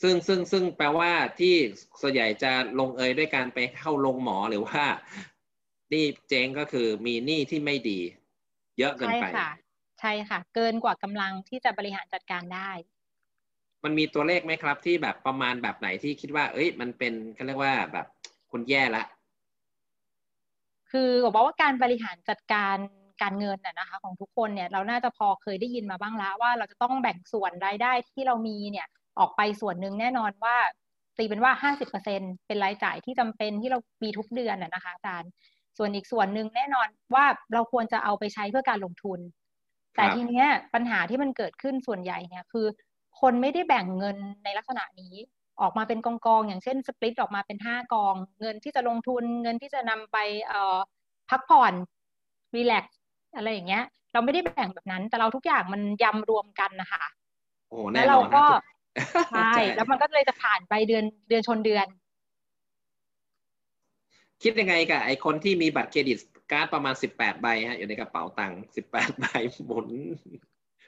[0.00, 1.54] ซึ่งซึ่งซึ่งแปลว่าที่
[2.00, 4.84] ส่วนใหญ่จะลงเอยด้วยการไปเข้าลงหมอหรือว่า
[5.92, 8.00] นี่เจ๊งก็คือมีหนี้ที่ไม่ดี
[8.78, 9.50] เยอะเกินไปใช่ค่ะ
[10.00, 12.70] ใช่ค่ะ เกินกว่ากำลังที่จะบริหารจัดการได้
[13.84, 18.06] มันมีตัวเลขไหมครับ ที่แบบประมาณแบบไหนที่คิดว่า เอ้ย มันเป็นเขาเรียกว่าแบบ
[18.50, 19.04] คุณแย่ละ
[20.92, 22.76] คือบอกว่าการบริหารจัดการ
[23.22, 28.86] การเงินน่ะนะคะ ของทุกคนเนี่ยเราน่าจะพอเคยได้ยินมาบ้างแล้วว่าเราจะต้องแบ่งส่วนรายได้ที่เรามีเนี่ย
[29.18, 30.56] ออกไปส่วนหนึ่งแน่นอนว่า
[31.16, 35.30] ตีเป็นว่าห้าสิบเปอร์เซ็นเป็นรายจ่ายที่จำเป็นที่เรามีทุกเดือนนะคะอาจารย์
[35.76, 39.20] ส่วนอีกส่วนหนึ่งแน่นอนว่าเราควรจะเอาไปใช้เพื่อการลงทุน
[39.96, 42.66] แต่ทีเนี้ยปัญหาที่มันเกิดขึ้นส่วนใหญ่เนี่ยคือ
[43.20, 45.14] คนไม่ได้แบ่งเงินในลักษณะนี้
[45.62, 50.78] ออกมาเป็นกองกองอย่างเช่นสปลิตออกมาเป็นห้ากอง เงินที่จะลงทุนเงินที่จะนำไปเอ่อ
[51.30, 51.72] พักผ่อน
[52.54, 53.00] รีแลกซ์
[53.36, 57.04] อะไรอย่างเงี้ย เราไม่ได้แบ่งแบบนั้น แต่เราทุกอย่างมันยำรวมกันนะคะ
[57.70, 58.44] โอ้แน่นอนก็
[59.30, 61.86] ใช่แล้วมันก็เลยจะผ่านไปเดือนเดือนชนเดือน
[64.42, 66.18] คิดยังไงกับไอคนที่มีบัตรเครดิต
[66.50, 69.24] การ์ดประมาณสิบแปดใบฮะอยู่ในกระเป๋าตังค์สิบแปดใบ
[69.66, 69.88] หมุน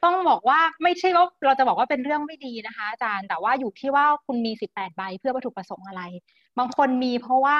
[0.04, 6.02] ต้องบอกว่าไม่ใช่ว่าเราจะบอกว่าเป็นเรื่องไม่ดีนะคะอาจารย์แต่ว่าอยู่ที่ว่าคุณมีสิบแปดใบเพื่อวัตถุประสงค์อะไร
[6.58, 7.58] บางคนมีเพราะว่า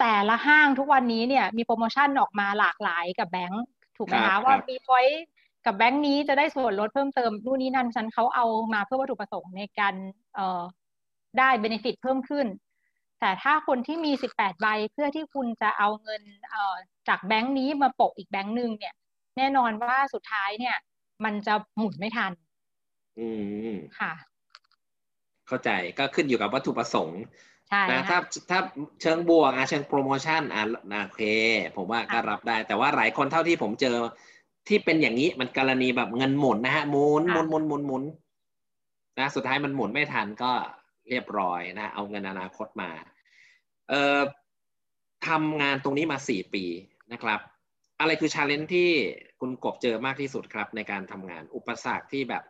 [0.00, 3.64] แต่ละห้างทุกวันนี้เนี่ยมีโปรโมชั่นออกมาหลากหลายกับแบงค์
[3.96, 5.24] ถูกไหมคะว่ามี point
[5.66, 9.94] กับแบงค์นี้จะได้ส่วนลดเพิ่มเติมนู่นนี่นั่นฉันเขาเอามาเพื่อวัตถุประสงค์ในการ
[10.34, 10.62] เอ่อ
[11.38, 12.46] ได้ benefit เพิ่มขึ้น
[13.20, 16.76] แต่ถ้าคนที่มีสิบแปดใบเพื่อที่คุณจะเอาเงินเอ่อ
[17.08, 18.94] จากแบงค์นี้มาปกอีกแบงค์หนึ่งเนี่ย
[19.36, 20.76] แน่นอนว่าสุดท้ายเนี่ย
[21.24, 22.32] มันจะหมุนไม่ทัน
[23.18, 23.28] อื
[23.72, 24.12] มค่ะ
[25.46, 27.22] เข้าใจก็ขึ้นอยู่กับวัตถุประสงค์
[27.68, 28.18] ใช่นะถ้า
[28.50, 28.60] ถ้า
[29.00, 30.62] เชิงบวกอะเชิงโปรโมชั่นอะ
[31.04, 31.22] โอเค
[31.76, 33.96] ผมว่าก็รับได้ แต่ว่าหลายคนเท่าที่ผมเจอ
[34.68, 38.02] ที่เป็นอย่างนี้มันกรณีแบบเงินหมุนนะฮะหมุนหมุนหมุนหมุนหมุน
[39.18, 40.52] นะสุดท้ายมันหมุนไม่ทันก็
[41.08, 42.90] เรียบร้อยนะ เอาเงินอนาคตมา
[43.88, 44.20] เอ่อ
[45.28, 46.64] ทำงานตรงนี้มาสี่ปี
[47.12, 47.40] นะครับ
[48.00, 48.88] อะไรคือชาเลนจ์ที่
[49.40, 52.42] คุณกบเจอมากที่สุดครับ ในการทำงานอุปสรรคที่แบบ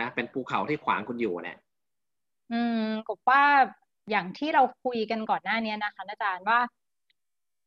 [0.00, 1.58] นะ เป็นภูเขาที่ขวางคุณอยู่เนี่ย
[2.52, 3.44] อืมกบว่า
[4.10, 6.60] อย่างที่เราคุยกันก่อนหน้านี้นะคะอาจารย์ว่า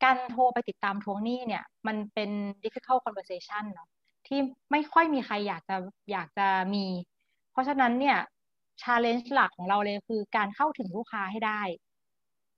[0.03, 2.29] การโทรไปติดตามทวงหนี้เนี่ย มันเป็น
[2.63, 3.89] difficult conversation เนาะ
[4.27, 4.39] ที่
[4.71, 5.75] ไม่ค่อยมีใครอยากจะ
[6.11, 6.85] อยากจะมี
[7.51, 8.17] เพราะฉะนั้นเนี่ย
[8.81, 11.61] challenge หลักของเราเลยคือการเข้าถึงลูกค้าให้ได้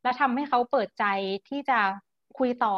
[0.04, 1.06] และทำให้เขาเปิดใจ
[1.50, 1.80] ที่จะ
[2.38, 2.76] คุยต่อ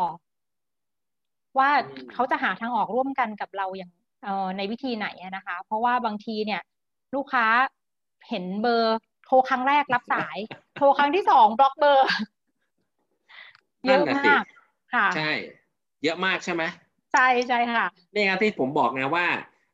[1.60, 1.70] ว่า
[2.14, 3.92] เขาจะหาทางออกร่วมกันกับเราอย่าง
[4.24, 6.62] เอ่อในวิธีไหนนะคะ เพราะว่าบางทีเนี่ย
[7.16, 7.46] ลูกค้า
[8.30, 10.38] เห็นเบอร์โทรครั้งแรกรับสาย
[10.78, 12.08] โทรครั้งที่สองบล็อกเบอร์
[13.86, 14.44] เยอะมาก
[14.94, 15.32] ค่ะใช่
[16.04, 16.64] เยอะมากใช่ไหม
[17.14, 19.28] ใช่ใช่ค่ะนี่ไงที่ผมบอกไงว่า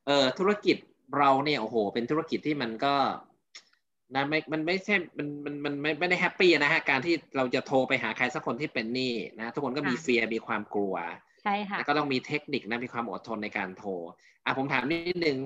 [0.07, 0.77] เออธุรกิจ
[1.17, 2.95] เราเนี่ยโอ้โห เป็นธุรกิจที่มันก็
[4.15, 10.95] นะไม่มันไม่ใช่มันมันมันไม่ไม่ได้แฮปปี้นะฮะการที่เราจะโทรไปหาใครสักคนที่เป็นหนี้นะทุกคนก็มีค่ะเฟียมีความกลัว
[11.43, 13.89] ใช่ค่ะแล้วก็ต้องมีเทคนิคนะมีความอดทนในการโทร
[14.45, 15.37] อะผมถามนิดนึง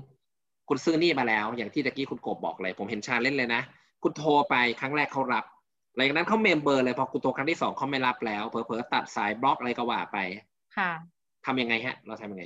[0.69, 3.61] คุณซื้อหนี้มาแล้ว อย่างที่ตะกี้คุณกบบอกเลย ผมเห็นชาเล่นเลยนะ
[4.03, 5.45] คุณโทรไปครั้งแรกเขารับ
[5.95, 10.17] หลังจากนั้นเขา mem เบอร์เลยพอคุณโทรครั้งที่สองเขาไม่รับแล้วเผลอๆตัดสายบล็อกอะไรก็ว่าไป
[10.77, 10.91] ค่ะ
[11.45, 12.43] ทำยังไงฮะ เราทำยังไง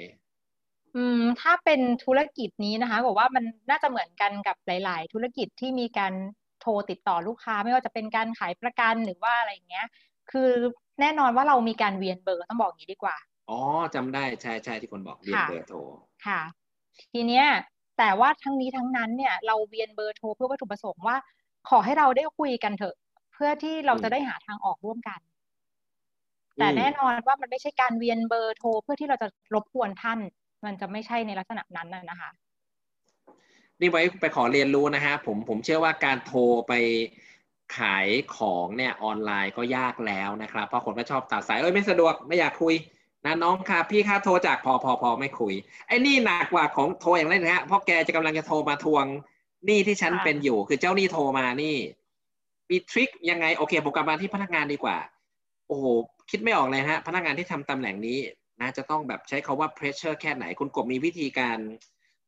[0.95, 6.13] อืม ถ้าเป็นธุรกิจนี้นะคะบอกว่ามันน่าจะเหมือนกันกับหลาย ๆ ธุรกิจที่มีการ
[6.61, 9.87] โทรติดต่อลูกค้า ไม่ว่าจะเป็นการขายประกันหรือว่าอะไรอย่างเงี้ย
[10.31, 10.49] คือ
[11.01, 13.15] แน่นอนว่าเรามีการเวียนเบอร์ต้องบอกอย่างนี้ดีกว่า
[13.51, 13.61] อ๋อ
[13.95, 15.77] จำได้ใช่ใช่ที่คนบอกเวียนค่ะเบอร์โทร
[16.25, 16.41] ค่ะ
[17.13, 17.45] ทีเนี้ย
[17.97, 21.17] แต่ว่าทั้งนี้ทั้งนั้นเนี่ยเราเวียนเบอร์โทรเพื่อวัตถุประสงค์ว่า
[21.69, 22.95] ขอให้เราได้คุยกันเถอะ
[23.33, 25.19] เพื่อที่เราจะได้หาทางออกร่วมกัน
[26.57, 30.19] แต่อืมแน่นอนว่ามันไม่ใช่การเวียนเบอร์โทรเพื่อที่เราจะรบกวนท่าน
[30.65, 32.29] มันจะไม่ใช่ในลักษณะนั้นน่ะนะคะ
[33.79, 36.73] นี่ไว้ไปขอเรียนรู้นะฮะผมผมเชื่อว่าการโทรไป
[37.77, 42.75] ขายของเนี่ยออนไลน์ก็ยากแล้วนะครับเพราะคนก็ชอบตัดสายเอ้ยไม่สะดวกไม่อยากคุย
[43.25, 45.53] นะน้องค่ะพี่ค่าโทรจากพอพอพอไม่คุย
[45.87, 49.05] ไอ้นี่หนักกว่าของโทรอย่างนั้นนะฮะเพราะแกจะกำลังจะโทรมาทวง
[49.65, 51.75] หนี้ที่ฉันเป็นอยู่ คือเจ้าหนี้โทรมานี่
[52.69, 54.97] มีทริคยังไงโอเคผมกลับมาที่พนักงานดีกว่า
[55.67, 55.85] โอ้โห
[56.29, 58.17] คิดไม่ออกเลยฮะ พนักงานที่ทำตำแหน่งนี้
[58.61, 61.57] นะจะต้องแบบใช้คาว่า pressure แค่ไหน คุณกบมีวิธีการ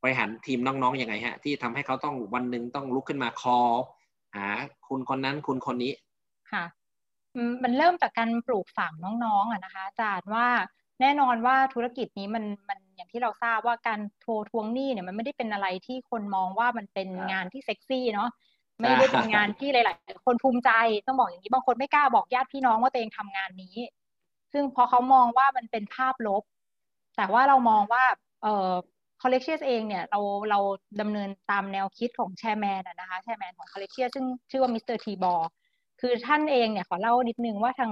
[0.02, 3.74] บริหารทีมน้องๆยังไงฮะ ที่ทำให้เขาต้องวันหนึ่งต้องลุกขึ้นมา call
[4.36, 4.48] หา
[4.88, 5.94] คุณคนนั้นคุณคนนี้
[6.52, 6.64] ค่ะ
[7.64, 8.94] มันเริ่มจากการปลูกฝัง
[9.26, 10.48] น้องๆอะนะคะอาจารย์ว่า
[11.02, 18.30] แน่นอนว่าธุรกิจนี้มันมันอย่างที่เราทราบว่าการโทรทวงหนี้เนี่ยมันไม่ได้เป็นอะไรที่คนมองว่ามันเป็นครับงานที่เซ็กซี่เนาะ
[18.80, 20.72] ไม่ได้เป็นงานที่หลาย ๆ คนภูมิใจ
[21.08, 23.76] ต้องบอกอย่างนี้บางคนไม่กล้าบอกญาติพี่น้องว่าตัวเองทำงานนี้
[24.54, 26.44] ซึ่งพอเขามองว่ามันเป็นภาพลบ
[27.16, 28.04] แต่ว่าเรามองว่า
[28.44, 28.72] เอ่อ
[29.22, 30.20] Collectius เองเนี่ยเรา
[30.50, 30.60] เรา
[31.02, 35.42] ดำเนินตามแนวคิดของ chairman นะคะ chairman ของ Collectius ซึ่งชื่อว่ามิสเตอร์ทีบอล
[36.02, 37.92] คือท่านเองเนี่ยขอเล่านิดนึงว่าทาง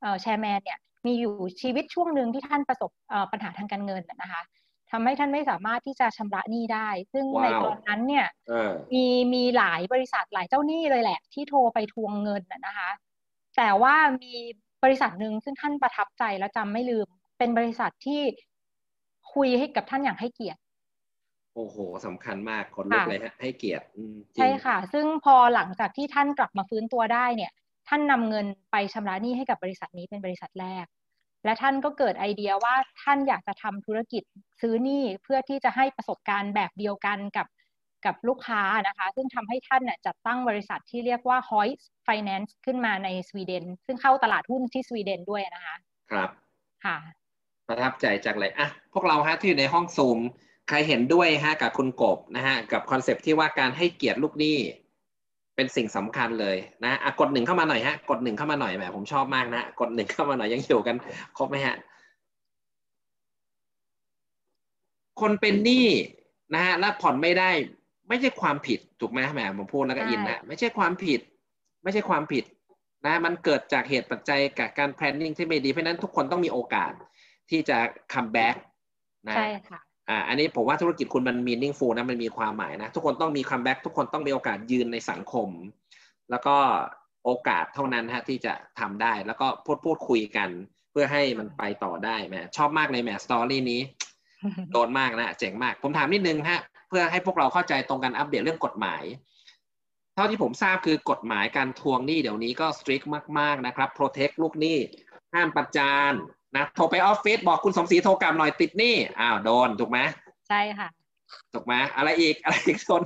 [0.00, 4.42] เอ่อแชร์แมนเนี่ย มีอยู่ชีวิตช่วงหนึ่งที่ท่านประสบเอ่อปัญหาทางการเงินน่ะนะคะ
[4.90, 12.90] ทำให้ท่านไม่สามารถที่จะชำระหนี้ได้ ซึ่งในว้าวตอนนั้นเนี่ยเออมีมีหลายบริษัทหลายเจ้าหนี้เลยแหละ ที่โทรไปทวงเงินน่ะนะคะ
[13.56, 14.34] แต่ว่ามี
[14.84, 18.20] บริษัทหนึ่งซึ่งท่านประทับใจและจำไม่ลืม เป็นบริษัทที่
[19.32, 20.60] คุยให้กับท่านอย่างให้เกียรติ
[21.54, 21.76] โอ้โห
[22.06, 27.52] สำคัญมากคนลุกค่ะเลยฮะให้เกียรติอืมจริใช่งค่ะ ซึ่งพอหลังจากที่ท่านกลับมาฟื้นตัวได้เนี่ย
[27.88, 30.86] ท่านนำเงินไปชำระหนี้ให้กับบริษัทนี้เป็นบริษัทแรก
[31.44, 34.22] และท่านก็เกิดไอเดียว่าท่านอยากจะทำธุรกิจ
[34.60, 37.46] ซื้อหนี้เพื่อที่จะให้ประสบการณ์แบบเดียวกันกับ
[38.06, 45.76] กับลูกค้านะคะ ซึ่งทำให้ท่านน่ะจัดตั้งบริษัทที่เรียกว่า Hoist Finance ขึ้นมาในสวีเดน ซึ่งเข้าตลาดหุ้นที่สวีเดนด้วยนะคะ
[46.10, 46.30] ครับ
[46.84, 46.96] ค่ะ
[47.68, 50.18] ประทับใจจังเลยอะพวกเราฮะที่อยู่ในห้องซูม
[50.68, 54.58] ใครเห็นด้วยฮะกับคุณกบนะฮะกับคอนเซปต์ที่ว่าการให้เกียรติลูกหนี้
[55.56, 60.96] เป็นสิ่งสำคัญเลยนะอะกดหนึ่งเข้ามาหน่อยฮะ กดหนึ่งเข้ามาหน่อยแหมผมชอบมากนะ กดหนึ่งเข้ามาหน่อยยังอยู่กัน
[61.38, 61.76] ครบไหมฮะ
[65.20, 65.86] คนเป็นหนี้
[66.54, 67.50] นะฮะและผ่อนไม่ได้
[68.08, 71.20] ไม่ใช่ความผิดถูกไหมแหมผมพูดแล้วก็ใช่อินนะไม่ใช่ความผิด
[71.82, 72.44] ไม่ใช่ความผิด
[73.06, 76.92] นะมันเกิดจากเหตุปัจจัยกับการ planning ที่ไม่ดีเพราะฉะนั้นทุกคนต้องมีโอกาส
[77.50, 77.78] ที่จะ
[78.12, 78.56] come back
[79.26, 85.48] นะใช่ค่ะ อ่าอันนี้ผมว่าธุรกิจคุณมัน meaningful นะมันมีความหมายนะ ทุกคนต้องมี comeback ทุกคนต้องมีโอกาสยืนในสังคม
[86.30, 86.56] แล้วก็
[87.24, 90.48] โอกาสเท่านั้นฮะที่จะทำได้แล้วก็พูดพูดคุยกัน
[90.90, 93.80] เพื่อให้มันไปต่อได้แหมชอบมากเลยแหมสตอรี่นี้
[94.72, 99.02] โดนมากนะเจ๋งมาก ผมถามนิดนึงฮะเพื่อให้พวกเราเข้าใจตรงกันอัปเดตเรื่องกฎหมาย
[100.14, 103.06] เท่าที่ผมทราบคือกฎหมายการทวงหนี้เดี๋ยวนี้ก็ strict
[103.38, 104.78] มาก ๆนะครับ protect ลูกหนี้
[105.34, 106.12] ห้ามประจาน
[106.56, 109.98] นะโทรไปออฟฟิศบอกคุณสมศรีโทรกลับหน่อยติดหนี้อ้าวโดนถูกไหม
[110.48, 110.88] ใช่ค่ะ
[111.54, 113.02] ถูกไหมอะไรอีกอะไรอีกโซน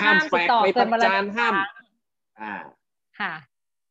[0.00, 1.86] ห้ามห้ามแฟติดกต่อไปเกิปนระวันละจานหนึ่งห้ามครั้ง
[2.40, 2.54] อ่า
[3.20, 3.32] ค่ะ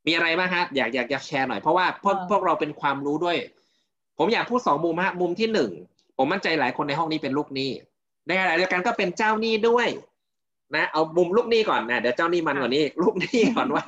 [0.06, 3.38] มีอะไรบ้างฮะอยากอยากจะแชร์หน่อยเพราะว่าพวกเออพวกเราเป็นความรู้ด้วย
[4.18, 5.72] ผมอยากพูดสองมุมฮะมุมที่หนึ่ง
[6.18, 7.72] ผมมั่นใจหลายคนในห้องนี้เป็นลูกหนี้
[8.28, 9.88] ในขณะเดียวกันก็เป็นเจ้าหนี้ด้วย
[10.76, 13.86] นะ เอามุมลูกหนี้ก่อนนะเดี๋ยวเจ้าหนี้มันกว่านี้ลูกหนี้ก่อนว่า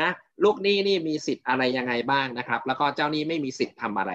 [0.00, 0.10] นะ
[0.44, 4.12] ลูกหนี้นี่มีสิทธิ์อะไรยังไงบ้างนะครับ แล้วก็เจ้าหนี้ไม่มีสิทธิ์ทำอะไร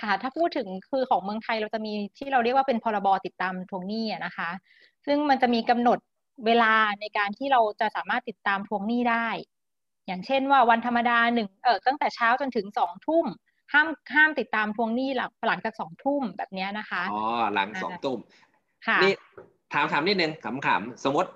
[0.00, 4.50] ค่ะถ้าพูดถึงคือของเมืองไทยเราจะมีที่เราเรียกว่าเป็นพรบติดตามทวงหนี้อะนะคะ
[5.06, 5.98] ซึ่งมันจะมีกำหนด
[6.46, 9.28] เวลาในการที่เราจะสามารถติดตามทวงหนี้ได้
[10.06, 13.26] อย่างเช่นว่าวันธรรมดาหนึ่งเออตั้งแต่เช้าจนถึงสองทุ่ม
[13.72, 17.22] ห้ามห้ามติดตามทวงหนี้หลังหลังจากสองทุ่มแบบเนี้ยนะคะอ๋อ
[17.54, 18.18] หลังสองตุ้ม
[18.86, 19.14] ค่ะนี่
[19.72, 21.30] ถามถามนิดนึงขำๆสมมติ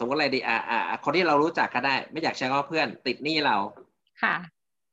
[0.00, 3.56] สมมติอะไรดีอ่าอ่าคนที่เรารู้จักก็ได้ ไม่อยากใช้คำว่าเพื่อน ติดหนี้เรา
[4.22, 4.36] ค่ะ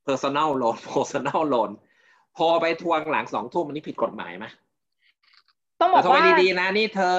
[0.07, 1.71] personal loan personal loan
[2.37, 4.45] พอไปทวงหลังสองทุ่มอันนี้ผิดกฎหมายไหม
[5.79, 7.17] ต้องบแต่อกโทรไปว่าดีๆนะนี่เธอ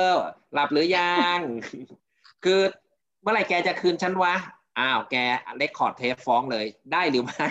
[0.55, 1.39] หลับหรือยัง
[2.45, 2.61] คือ
[3.23, 4.35] เมื่อไหร่แกจะคืนฉันวะ
[4.79, 5.17] อ้าวแก
[5.57, 7.49] เลคคอร์ดเทปฟ้องเลยได้หรือไม่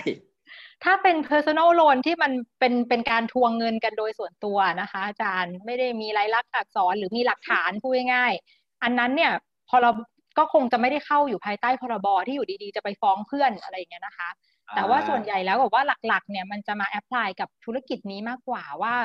[0.83, 9.31] ถ้าเป็น personal loan ที่มันเป็นเป็นการทวงเงินกันโดยส่วนตัวนะคะ อาจารย์ไม่ได้มีลายลักษณ์อักษรหรือมีหลักฐานพูดง่ายๆอันนั้นเนี่ย
[9.69, 9.91] พอเรา
[10.38, 14.29] ก็คงจะไม่ได้เข้าอยู่ภายใต้พรบที่อยู่ดีๆ จะไปฟ้องเพื่อนอะไรอย่างเงี้ยนะคะ
[14.75, 18.95] แต่ว่าส่วนใหญ่แล้วบอกว่าหลักๆ เนี่ยมันจะมา apply กับธุรกิจนี้มากกว่าว่า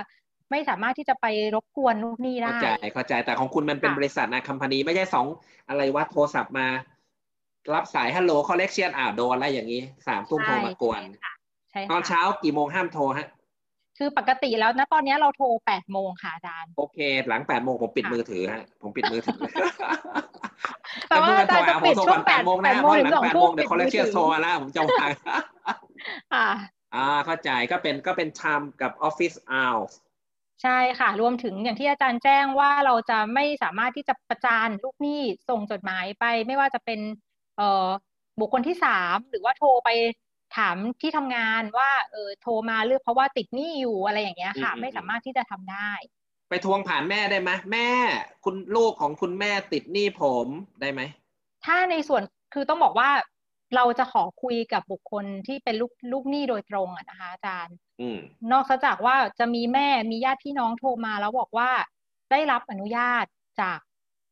[0.51, 5.27] ไม่สามารถที่จะไปรบกวนลูกหนี้เข้าได้ใจเข้าใจแต่ของคุณมันเป็นค่ะบริษัทนะ company ไม่ใช่สอง
[5.69, 6.67] อะไรวะโทรศัพท์มา
[7.75, 11.33] รับสายฮัลโหล Collectius อ่าโดนอะไรอย่างนี้สามทุ่มโทรมากวนใช่ค่ะ
[11.71, 13.29] ใช่ตอนค่ะเช้ากี่โมงห้ามโทรฮะ
[14.05, 16.99] คือปกติแล้วนะตอนนี้เราโทรแปดโมงค่ะอาจารย์ โอเค
[17.29, 19.39] หลังแปดโมงผมปิดค่ะมือถือฮะผมปิดมือถือ
[21.09, 25.11] แต่ว่าอาจารย์จะปิดช่วงแปดโมงถึง 2 นะ เพราะหลังแปดโมงเดี๋ยว Collectius ปิดมือถือโทรมาแล้วผมจะวาง
[26.35, 26.49] ค่ะ
[26.95, 29.93] อ่าเข้าใจก็เป็นก็เป็น time กับ office hours
[30.63, 37.01] ใช่ค่ะ รวมถึงอย่างที่อาจารย์แจ้งว่าเราจะไม่สามารถที่จะประจานลูกหนี้ส่งจดหมายไป ไม่ว่าจะเป็น
[37.57, 37.87] เอ่อ
[38.41, 39.91] บุคคลที่สามหรือว่าโทรไป
[40.57, 45.91] ถามที่ทำงานว่าเออโทรมาเลือกเพราะว่าติดหนี้อยู่อะไรอย่างเงี้ยค่ะอืมอืมไม่สามารถที่จะทำได้
[46.49, 47.89] ไปทวงผ่านแม่ได้ไหมแม่
[48.45, 50.47] คุณลูกของคุณแม่ติดหนี้ผม
[50.81, 51.01] ได้ไหม
[51.65, 52.23] ถ้าในส่วน
[52.55, 53.11] คือต้องบอกว่า
[53.77, 58.19] เราจะขอคุยกับบุคคลที่เป็นลูกลูกหนี้โดยตรงอะนะคะอาจารย์อืม
[58.53, 61.71] นอกจากว่าจะมีแม่มีญาติพี่น้องโทรมาแล้วบอกว่า
[62.31, 63.25] ได้รับอนุญาต
[63.61, 63.79] จาก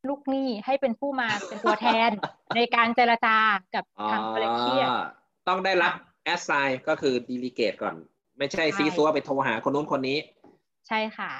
[0.09, 2.11] ลูกหนี้ให้เป็นผู้มาเป็นตัวแทน
[2.57, 3.37] ในการเจรจา
[3.75, 4.89] กับอ๋อทางคอลเลกชัน
[5.49, 5.93] ต้องได้รับ
[6.35, 7.97] assign ก็คือ delegate ก่อน
[8.39, 10.19] ไม่ใช่ใช่ซีซัวไปโทรหาคนนู้นคนนี้
[10.89, 11.33] ใช่ค่ะ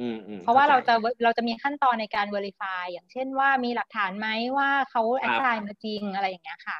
[0.00, 4.28] อืมอืมเพราะว่าเราข้จะใจเราจะมีขั้นตอนในการ verify อย่างเช่นว่ามีหลักฐานไหม
[4.58, 6.78] ว่าเขาครับ assign มาจริงอะไรอย่างเงี้ยค่ะ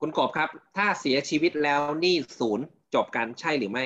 [0.00, 3.84] คุณกบครับ ถ้าเสียชีวิตแล้วหนี้ศูนย์จบกันใช่หรือไม่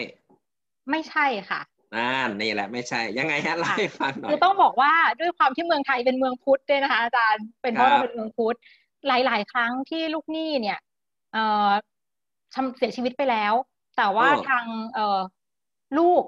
[0.90, 1.60] ไม่ใช่ค่ะ
[1.96, 2.10] อ่า
[2.40, 8.58] นี่แหละไม่ใช่ยังไงฮะเล่าให้ฟังหน่อคืยอต้องบอกว่าด้วยความที่เมืองไทยเป็นเมืองพุทธด้วยนะคะอาจารย์เป็นเพราะครัเราบเป็นเมืองพุทธ
[9.06, 10.78] หลาย ๆ ครั้งที่ลูกหนี้เนี่ย
[11.32, 11.70] เอ่อ
[12.56, 13.54] ทำเสียชีวิตไปแล้ว
[13.96, 15.20] แต่ว่าทางเอ่อ
[15.98, 16.22] ลูก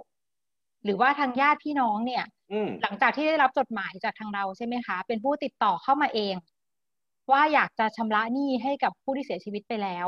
[0.85, 6.35] หรือว่าทางญาติพี่น้องเนี่ยอืมหลังจากที่ได้รับจดหมายจากทางเราใช่ไหมคะ เป็นผู้ติดต่อเข้ามาเอง
[7.33, 10.07] ว่าอยากจะชำระหนี้ให้กับผู้ที่เสียชีวิตไปแล้ว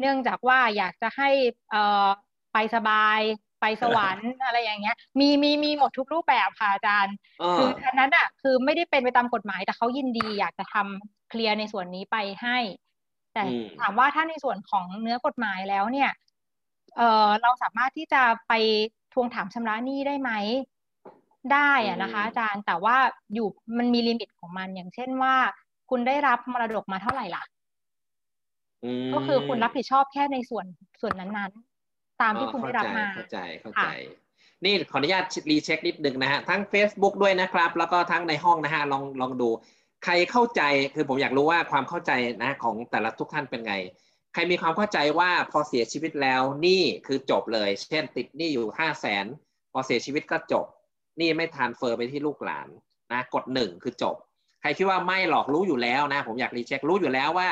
[0.00, 1.30] เนื่องจากว่าอยากจะให้
[1.70, 2.06] เอ่อ
[2.52, 3.20] ไปสบาย
[3.60, 12.58] ไปสวรรค์อะไรอย่างเงี้ย มีมีมีหมดทุกรูปแบบค่ะอาจารย์เอคือออันนั้นอะ คือไม่ได้เป็นไปตามกฎหมายแต่เขายินดี อยากจะทำเคลียร์ในส่วนนี้ไปให้
[13.32, 16.10] แต่อืมถามว่าถ้าในส่วนของเนื้อกฎหมายแล้วเนี่ย
[16.96, 18.52] เออเราสามารถที่จะไป
[19.14, 20.30] ทวงถามชำระหนี้ได้ไหม
[21.52, 22.96] ได้อะนะคะอาจารย์แต่ว่า
[23.34, 25.34] อยู่มันมีลิมิตของมันอย่างเช่นว่า
[25.90, 27.44] คุณได้รับมรดกมาเท่าไหร่ล่ะ
[28.84, 30.66] อืมก็คือคุณรับผิดชอบแค่ในส่วน
[31.00, 33.90] ส่วนนั้นๆ ตามที่คุณได้รับมาเข้าใจเข้าใจค่ะ
[34.64, 39.48] นี่ขออนุญาตรีเช็คนิดนึงนะฮะทั้ง Facebook ด้วยนะครับ แล้วก็ทั้งในห้องนะฮะลองลองดู
[40.04, 40.62] ใครเข้าใจ
[40.94, 43.74] คือผมอยากรู้ว่าความเข้าใจนะของแต่ละทุกท่านเป็นไง
[44.34, 49.26] ใครมีความเข้าใจว่าพอเสียชีวิตแล้วนี่คือจบเลย เช่น ติดหนี้อยู่ห้าแสน
[49.72, 50.66] พอเสียชีวิตก็จบ
[51.20, 52.68] นี่ไม่ทานเฟอร์ไปที่ลูกหลาน
[53.12, 54.16] นะกดหนึ่งคือจบ
[54.60, 57.48] ใครคิดว่าไม่หรอกรู้อยู่แล้วนะ ผมอยากรีเช็ครู้อยู่แล้วว่า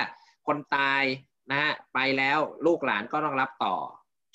[0.46, 1.02] คนตาย
[1.50, 3.76] นะฮะไปแล้วลูกหลานก็ต้องรับต่อ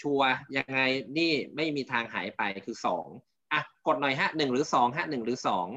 [0.01, 0.21] ชัว
[0.57, 0.81] ยังไง
[1.17, 3.05] นี่ไม่มีทางหายไปคือสอง
[3.51, 5.67] อะกดหน่อยฮะหนึ่งหรือสองฮะหนึ่งหรือสอง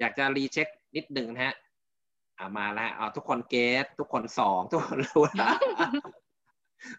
[0.00, 1.54] อยากจะรีเช็คนิดหนึ่งนะฮะ
[2.40, 5.56] อ่ามาแล้วอ่าทุกคนเกตทุกคนสองทุกคนรู้แล้ว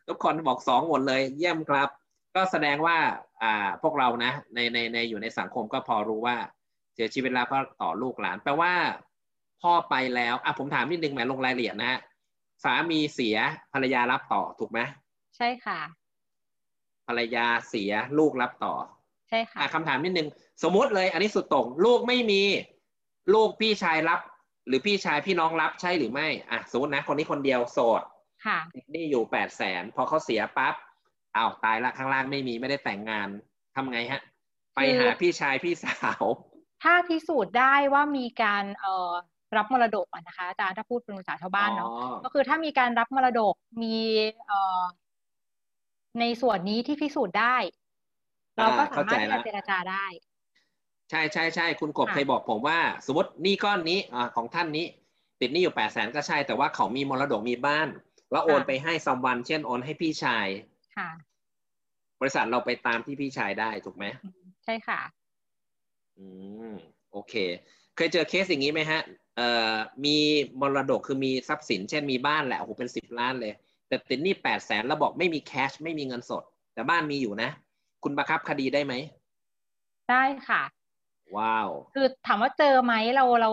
[0.08, 1.89] ทุกคนบอกสองหมดเลย เยี่ยมครับ
[2.36, 2.98] ก็แสดงว่า
[3.44, 6.38] อ่าพวกเรานะ ในในในอยู่ในสังคมก็พอรู้ว่า
[6.94, 8.74] เสียชีวิตแล้วก็ต่อลูกหลานแปลว่า
[9.62, 12.00] พ่อไปแล้วอะผมถามนิดนึงแหมลงรายละเอียดนะฮะ
[12.64, 13.38] สามีเสีย
[13.74, 14.80] ภรรยารับต่อถูกไหม
[15.38, 15.80] ใช่ค่ะ
[17.08, 18.74] ภรรยาเสียลูกรับต่อ
[19.30, 20.28] ใช่ค่ะอะคำถามนิดนึง
[20.64, 22.42] สมมุติเลย อันนี้สุดโต่งลูกไม่มี
[23.34, 24.20] ลูกพี่ชายรับ
[24.68, 28.01] หรือพี่ชายพี่น้องรับใช่หรือไม่อะสมมตินะคนนี้คนเดียวโสด
[28.45, 28.59] ค่ะ
[28.93, 30.76] นี่อยู่แปดแสนพอเขาเสียปั๊บ
[31.36, 33.28] อ้าวตายละข้างล่างไม่มีไม่ได้แต่งงาน
[33.76, 34.22] ทำไงฮะ
[34.76, 36.24] ไปหาพี่ชายพี่สาว
[36.84, 39.12] ถ้าพิสูจน์ได้ว่ามีการเอ่อ
[39.57, 43.95] รับมรดกอะนะคะอาจารย์ถ้าพูดเป็นภาษาชาวบ้านเนาะอ๋อก็คือถ้ามีการรับมรดกมี
[44.47, 44.82] เอ่อ
[46.20, 47.55] ในส่วนนี้ที่พิสูจน์ได้
[48.57, 50.05] เราก็สามารถที่จะเจรจาได้
[51.12, 54.86] ใช่ใช่ใช่คุณกบค่ะเคยบอกผมว่า สมมติหนี้ก้อนนี้อ่าของท่านนี้
[55.41, 57.88] ติดหนี้อยู่แปดแสนก็ใช่แต่ว่าเขามีมรดกมีบ้าน
[58.32, 60.47] แล้วโอนไปให้ซัมวัน เช่นโอนให้พี่ชาย
[60.97, 61.09] ค่ะ
[62.20, 64.99] บริษัทเราไปตามที่พี่ชายได้ถูกไหมอืมใช่ค่ะ
[66.18, 66.26] อื
[66.72, 66.74] ม
[67.12, 67.34] โอเค
[67.95, 69.01] เคยเจอเคสอย่างนี้ไหมฮะ
[69.38, 70.18] เอ่อมี
[70.62, 73.53] มรดกคือมีทรัพย์สิน เช่นมีบ้านแหละโอ้โหเป็นสิบล้านเลย
[73.88, 76.43] แต่ติดหนี้แปดแสนแล้วบอกไม่มีแคชไม่มีเงินสด
[76.74, 77.49] แต่บ้านมีอยู่นะ
[78.03, 78.93] คุณบังคับคดีได้ไหม
[80.09, 80.62] ได้ค่ะ
[81.38, 83.52] ว้าว คือถามว่าเจอไหมเราเรา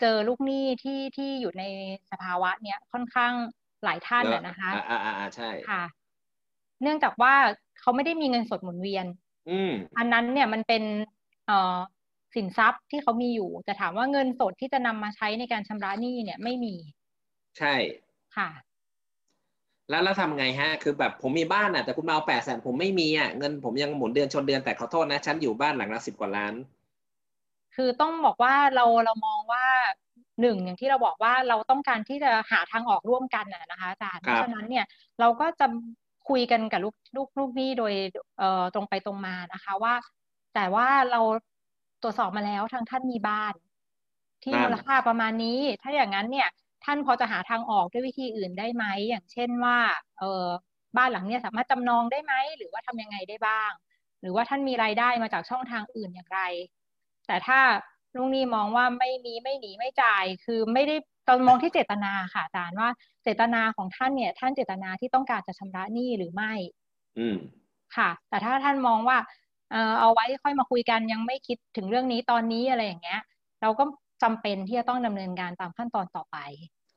[0.00, 1.64] เจอลูกหนี้ที่ที่อยู่ใน
[2.10, 3.32] สภาวะเนี้ยค่อนข้าง
[3.84, 5.82] หลายท่านเยอะนะคะอ่าอ่าอ่าใช่ค่ะ
[6.82, 7.34] เนื่องจากว่า
[7.80, 9.06] เขาไม่ได้มีเงินสดหมุนเวียน
[9.50, 10.82] อืมอันนั้นเนี่ยมันเป็น
[11.46, 11.76] เอ่อ
[12.34, 16.74] สินทรัพย์ที่เขามีอยู่ แต่ถามว่าเงินสดที่จะนำมาใช้ในการชำระหนี้เนี่ยไม่มี
[17.58, 17.74] ใช่
[18.36, 18.50] ค่ะ
[19.90, 26.54] แล้วแล้วทำไงฮะ คือแบบผมมีบ้านอะแต่คุณมาเอาแปดแสนผมไม่มีอะเงินผมยังหมุนเดือนชนเดือนแต่ขอโทษนะฉันอยู่บ้านหลังละสิบกว่าล้าน
[27.76, 29.64] คือต้องบอกว่าเราเรามองว่า
[30.40, 34.84] หนึ่งอย่างที่เราบอกว่าเราต้องการที่จะหาทางออกร่วมกันนะนะคะอาจารย์คเพรับราะฉะนั้นเนี่ย
[35.20, 35.66] เราก็จะ
[36.28, 37.92] คุยกันกับลูกลูกลูกหนี้โดย
[38.38, 39.94] เอ่อตรงไปตรงมานะคะว่า
[40.54, 41.20] แต่ว่าเรา
[42.02, 43.54] ตรวจสอบมาแล้วทางท่านมีบ้าน
[44.42, 46.48] ที่นั่นมูลค่าประมาณนี้ ถ้าอย่างนั้นเนี่ย
[46.84, 49.78] ท่านพอจะหาทางออกด้วยวิธีอื่นได้ไหมอย่างเช่นว่า
[50.18, 50.46] เออ
[50.96, 53.70] บ้านหลังเนี้ยสามารถจำนองได้ไหมหรือว่าทำยังไงได้บ้าง
[54.20, 56.40] หรือว่าท่านมีรายได้มาจากช่องทางอื่นอย่างไร
[57.32, 57.60] แต่ถ้า
[58.16, 60.96] ลุงนี่มองว่าไม่มีไม่หนีไม่จ่าย คือไม่ได้
[61.28, 62.90] ตอนมองที่เจตนาค่ะอาจารย์ว่า
[63.22, 66.52] เจตนาของท่านเนี่ย ท่านเจตนาที่ต้องการจะชำระหนี้หรือไม่
[67.18, 67.36] อืม
[67.96, 69.18] ค่ะ แต่ถ้าท่านมองว่า
[69.70, 73.20] เออเอาไว้ค่อยมาคุยกันยังไม่คิดถึงเรื่องนี้ตอนนี้อะไรอย่างเงี้ย
[73.62, 73.84] เราก็
[74.22, 76.36] จำเป็นที่จะต้องดำเนินการตามขั้นตอนต่อไป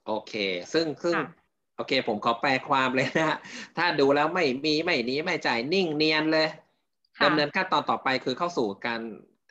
[0.07, 0.33] โอเค
[0.73, 1.27] ซึ่งซึ่งค่ะ
[1.75, 3.37] โอเค ผมขอแปลความเลยนะ
[3.77, 6.47] ถ้าดูแล้วไม่มีไม่หนี้ไม่จ่ายนิ่งเนียนเลย
[7.17, 9.01] ค่ะดำเนินขั้นตอนต่อไปคือเข้าสู่การ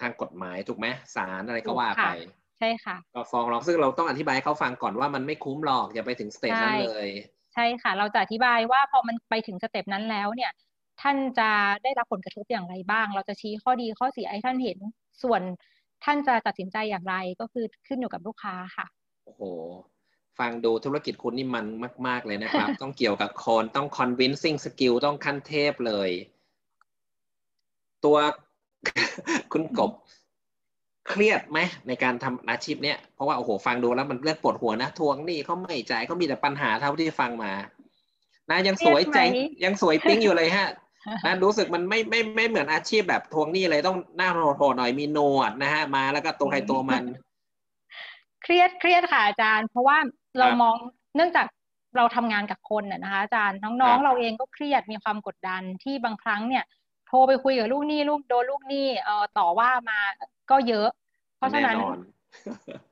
[0.01, 2.09] ทางกฎหมายถูกไหมศาลอะไรก็ว่าไป
[2.59, 7.09] ใช่ค่ะก็ฟ้องร้องซึ่งเราต้องอธิบายให้เขาฟังก่อนว่ามันไม่คุ้มหรอกอย่าไปถึงสเตจนั้นใช่เลย
[7.55, 10.53] ใช่ค่ะ เราจะอธิบายว่าพอมันไปถึงสเต็ปนั้นแล้วเนี่ย
[11.03, 11.51] ท่านจะ
[11.82, 14.78] ได้รับผลกระทบอย่างไรบ้าง เราจะชี้ข้อดีข้อเสียให้ท่านเห็น
[15.22, 15.42] ส่วน
[16.05, 18.86] ท่านจะตัดสินใจอย่างไรก็คือขึ้นอยู่กับลูกค้าค่ะ
[19.24, 19.42] โอ้โห
[20.38, 21.66] ฟังดูธุรกิจคุณนี่มัน
[22.07, 26.11] มาก ๆ เลยนะครับ ต้องเกี่ยวกับคน ต้อง convincing skill ต้องขั้นเทพเลย
[28.05, 28.16] ตัว
[29.53, 29.91] คุณกบ
[31.09, 31.59] เครียดไหม
[31.89, 37.53] ในการทำอาชีพเนี้ยเพราะว่าโอ้โหฟังดูแล้วมันเรื่องปวดหัวนะทวงหนี้เขาไม่จ่ายเขามีแต่ปัญหาเท่าที่ฟังมา
[38.51, 40.68] นะยังสวยเครียดไหมใจยังสวยปิ๊งอยู่เลยฮะ
[41.24, 47.03] นะรู้สึกมันไม่ไม่ไม่เหมือนอาชีพแบบทวงหนี้เลยต้องหน้าโหดๆหน่อยมีหนวดนะฮะมาแล้วก็ตัวใครตัวมัน
[48.43, 49.99] เครียดเครียดค่ะอาจารย์ เพราะว่า
[50.39, 50.76] เราครับมอง
[51.16, 51.47] เนื่องจาก
[51.97, 59.98] เราทำงานกับคนน่ะนะคะอาจารย์น้องครับๆเราเองก็เครียดมีความกดดันที่บางครั้งเนี่ยโทรไปคุยกับลูกหนี้ลูกโดนลูกหนี้เอ่อต่อว่ามา
[60.50, 60.88] ก็เยอะ
[61.36, 61.96] เพราะฉะนั้นแน่นอน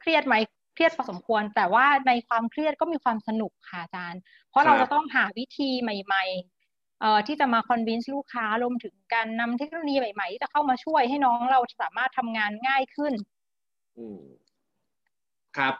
[0.01, 0.35] เครียดไหม
[0.75, 4.21] เครียดพอสมควร แต่ว่าในความเครียดก็มีความสนุกค่ะอาจารย์
[4.51, 6.25] เพราะครับ เราจะต้องหาวิธีใหม่
[6.65, 13.13] ๆ เอ่อที่จะมา convince ลูกค้ารวมถึงการนำเทคโนโลยีใหม่ๆที่จะเข้ามาช่วยให้น้องเราสามารถทำงานง่ายขึ้น
[13.97, 14.19] อืม
[15.57, 15.75] ครับ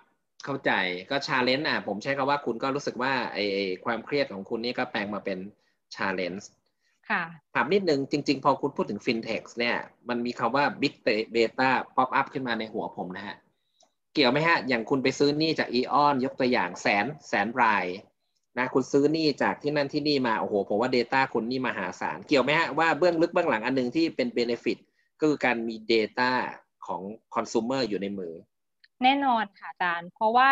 [0.45, 0.71] เข้าใจ
[1.11, 5.39] ก็ challenge อะผมใช้คำว่าคุณก็รู้สึกว่าไอ้ไอ้ความเครียดของคุณนี่ก็แปลงมาเป็น
[5.95, 6.62] ชาเลนจ์ค่ะ
[7.55, 9.77] ถามนิดนึงจริง ๆ พอคุณพูดถึง fintech เนี่ย
[10.09, 10.95] มันมีคำว่า big
[11.37, 13.37] data pop up ขึ้นมาในหัวผมนะฮะ
[14.15, 17.87] เกี่ยวไหมฮะ อย่างคุณไปซื้อหนี้จากอีออนยกตัวอย่างแสนแสนราย
[18.59, 24.79] นะคุณซื้อหนี้จากที่นั่นที่นี่มา โอ้โห ผมว่า Data คุณนี่มหาศาล เกี่ยวไหมฮะว่าเบื้องลึกเบื้องหลังอันหนึ่งที่เป็น benefit
[25.21, 26.31] ก็คือการมี Data
[26.87, 27.03] ของ
[27.35, 28.35] consumer อยู่ในมือ
[29.03, 30.51] แน่นอนค่ะอาจารย์ เพราะว่า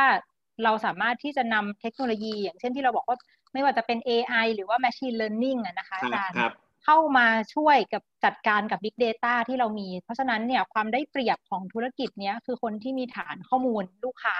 [0.64, 3.18] เราสามารถที่จะนำเทคโนโลยี อย่างเช่นที่เราบอกว่า
[3.52, 6.52] ไม่ว่าจะเป็น AI หรือว่า Machine Learning อะนะคะครัอาบจารย์ครับ
[6.84, 14.36] เข้ามาช่วยกับจัดการกับ Big Data ที่เรามี เพราะฉะนั้นเนี่ยความได้เปรียบของธุรกิจเนี้ยคือคนที่มีฐานข้อมูลลูกค้า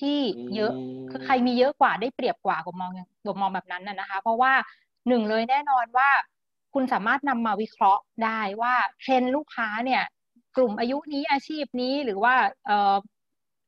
[0.00, 0.18] ที่
[0.54, 0.72] เยอะ
[1.10, 2.90] คือใครมีเยอะกว่าได้เปรียบกว่าผมมอง
[3.26, 4.52] ผมมองแบบนั้นน่ะนะคะ เพราะว่า
[5.08, 6.08] หนึ่งเลยแน่นอนว่า
[6.74, 10.02] คุณสามารถนำมาวิเคราะห์ได้ว่าเทรนด์ลูกค้าเนี่ย
[10.56, 12.34] กลุ่มอายุนี้อาชีพนี้หรือว่า
[12.66, 12.96] เอ่อ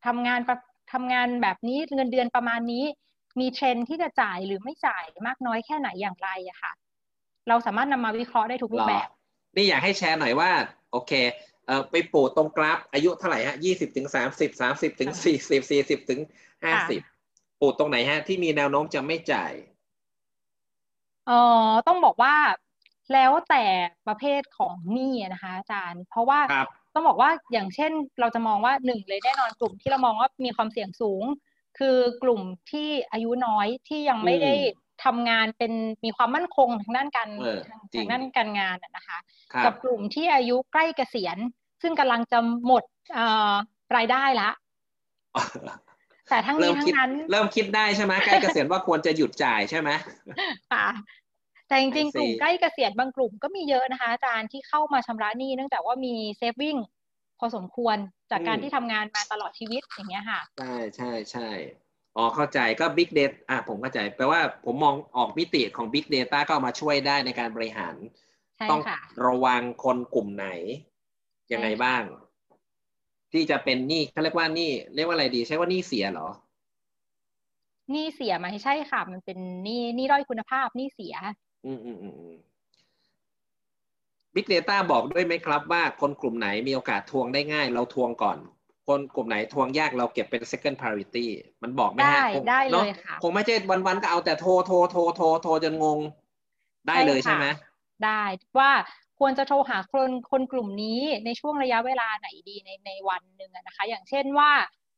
[0.06, 0.58] ทำงานประ
[0.92, 2.84] ทำงานแบบนี้เงินเดือนประมาณนี้
[3.40, 6.72] มีเทรนด์ที่จะจ่ายหรือไม่จ่ายมากน้อยแค่ไหนอย่างไรอะค่ะ
[7.48, 9.08] เราสามารถนำมาวิเคราะห์ได้ทุกรูปแบบ
[9.56, 10.50] นี่อยากให้แชร์หน่อยว่า
[10.92, 11.12] โอเค
[11.66, 16.20] เอ่อไปโปรดตรงกราฟ อายุเท่าไหร่ฮะยี่สิบถึงสามสิบสามสิบถึงสี่สิบสี่สิบถึง
[16.64, 17.00] ห้าสิบ
[17.56, 19.52] โปรดตรงไหนฮะ ที่มีแนวโน้มจะไม่จ่าย
[21.26, 22.34] เอ่อต้องบอกว่า
[23.12, 23.64] แล้วแต่
[24.06, 31.24] ประเภทของหนี้อะนะคะอาจารย์ เพราะว่าครับต้องบอกว่าอย่างเช่นเราจะมองว่าหนึ่งเลยแน่นอนกลุ่มที่เรามองว่ามีความเสี่ยงสูง
[31.82, 34.54] คือกลุ่มที่อายุน้อยที่ยังไม่ได้
[35.04, 35.72] ทำงานเป็น
[36.04, 39.18] มีความมั่นคงทางด้านการเออทางจริงทางด้านการงานอะนะคะ
[39.52, 41.36] ครักับบกลุ่มที่อายุใกล้เกษียณ
[41.82, 43.52] ซึ่งกำลังจะหมดเอ่อ
[43.96, 44.50] รายได้ละ
[46.30, 49.90] แต่ทั้งเริ่นี้มทั้คิดงนั้น เริ่มคิดได้ใช่ไหมใกล้เกษียณว่าควรจะหยุดจ่ายใช่ไหม
[50.72, 50.86] ค่ะ
[51.68, 56.80] แต่จริง I ๆกลุ่ม see ใกล้เกษียณบางกลุ่มก็มีเยอะนะคะอาจารย์ที่เข้ามาชำระหนี้เนื่องจากว่ามีเซฟวิ่งพ
[57.44, 57.96] อสมควร
[58.30, 61.48] จากการอืมที่ทำงานมาตลอดชีวิตอย่างเงี้ยค่ะ ใช่ใช่ใช่
[62.16, 67.94] อ๋อเข้าใจก็ Big Data อะผมเข้าใจแปลว่าผมมองออกมิติของ Big Data ก็เอามาช่วยได้ในการบริหาร
[68.56, 70.46] ใช่ต้องค่ะระวังคนกลุ่มไหน
[71.52, 72.02] ยังไงใช่ค่ะบ้าง
[73.32, 76.28] ที่จะเป็นหนี้เขาเรียกว่าหนี้เรียกว่าอะไรดี ใช้ว่าหนี้เสียเหรอ
[77.90, 81.14] หนี้เสียไหมใช่ค่ะ มันเป็นหนี้หนี้ด้อยคุณภาพหนี้เสีย
[81.64, 82.34] อืมอืมอืมอืม
[84.34, 88.38] Big Data บอกด้วยไหมครับว่าคนกลุ่มไหนมีโอกาสทวงได้ง่าย เราทวงก่อน
[88.88, 91.26] คนกลุ่มไหนทวงยากเราเก็บเป็น second priority
[91.62, 93.54] มันบอกไหมฮะได้คงได้เลยนอะค่ะคงไม่ใช่
[93.86, 95.98] วันๆก็เอาแต่โทรโทรโทรโทรโทรจนงง
[96.88, 97.46] ได้เลยใช่ค่ะใช่ไหม
[98.04, 98.22] ได้
[98.58, 98.70] ว่า
[99.18, 104.50] ควรจะโทรหาคนคนกลุ่มนี้ในช่วงระยะเวลาไหนดีในในวันหนึ่งอะนะคะ อย่างเช่นว่า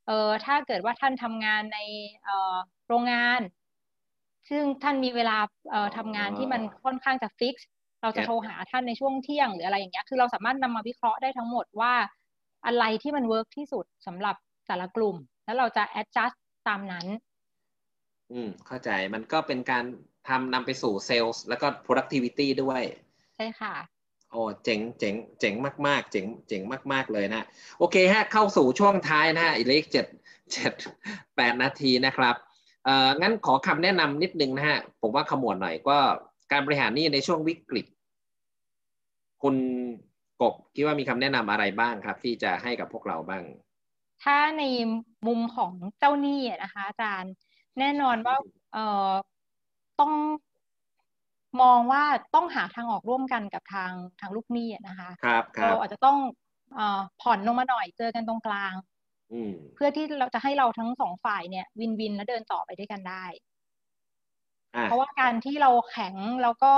[0.07, 1.79] เออถ้าเกิดว่าท่านทำงานใน
[2.25, 2.55] เอ่อ
[2.89, 3.41] โรงงาน
[4.49, 5.39] ซึ่งท่านมีเวลา
[5.71, 7.69] เอ่อทำงานที่มันค่อนข้างจะ fix
[8.05, 11.95] เราจะโทรหาท่านในช่วงเที่ยงหรืออะไรอย่างเงี้ย คือเราสามารถนำมาวิเคราะห์ได้ทั้งหมดว่า
[12.67, 14.37] อะไรที่มัน work ที่สุดสำหรับ
[14.67, 16.37] แต่ละกลุ่ม แล้วเราจะ adjust
[16.69, 17.07] ตามนั้น
[18.33, 19.85] อืม เข้าใจมันก็เป็นการ
[20.29, 22.83] ทำนำไปสู่ sales แล้วก็ productivity ด้วย
[23.37, 23.75] ใช่ค่ะ
[24.31, 25.55] โอ้เจ๋งเจ๋งเจ๋ง
[25.87, 27.47] มาก ๆ เจ๋งเจ๋งมาก ๆ เลยนะ
[27.79, 30.07] โอเคฮะ เข้าสู่ช่วงท้ายนะฮะอีกเลขเจ็ด
[30.53, 30.73] เจ็ด
[31.37, 32.35] แปดนาทีนะครับ
[32.85, 35.99] เอ่องั้นขอคำแนะนำนิดนึงนะฮะ ผมว่าขมวดหน่อยก็
[36.53, 37.87] การบริหารหนี้ในช่วงวิกฤต
[39.45, 39.57] คุณ
[40.41, 43.43] กบคิดว่ามีคำแนะนำอะไรบ้างครับ ที่จะให้กับพวกเราบ้าง
[44.23, 44.63] ถ้าใน
[45.27, 47.33] มุมของเจ้าหนี้อะนะคะ อาจารย์
[47.79, 48.37] แน่นอนว่า
[48.73, 48.81] เอ่อ
[49.99, 50.13] ต้อง
[51.61, 52.03] มองว่า
[52.35, 56.19] ต้องหาทางออกร่วมกันกับทางทางลูกหนี้อะนะคะครับครัเราบอาจจะต้อง
[56.75, 58.75] เอ่อผ่อนลงมาหน่อยเจอกันตรงกลาง
[59.31, 63.25] อืมเพื่อที่เราจะให้เราทั้งสองฝ่ายเนี่ยวินวินและเดินต่อไปด้วยกันได้
[64.75, 66.75] อะเพราะว่าการที่เราแข็งแล้วก็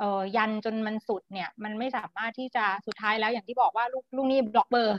[0.00, 4.98] เอ่อยันจนมันสุดเนี่ย มันไม่สามารถที่จะสุดท้ายแล้วอย่างที่บอกว่าลูกลูกหนี้บล็อกเบอร์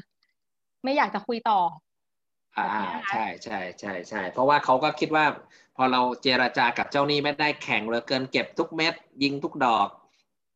[0.83, 1.59] ไม่อยากจะคุยต่อ
[2.57, 5.25] อ่าแบบนี้นะคะใช่ใช่ใช่ใช่เพราะว่าเขาก็คิดว่า
[5.77, 8.93] พอเราเจราจากับเจ้าหนี้ไม่ได้แข่งเหลือเกินเก็บทุกเม็ด
[9.23, 9.87] ยิงทุกดอก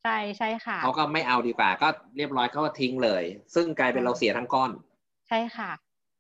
[0.04, 1.88] ใช่ใช่ค่ะเขาก็ไม่เอาดีกว่า ก็
[2.18, 3.24] เรียบร้อยเขาก็ทิ้งเลย
[3.56, 4.72] ซึ่งกลายเป็นเราเสียทั้งก้อน
[5.28, 5.72] ใช่ค่ะ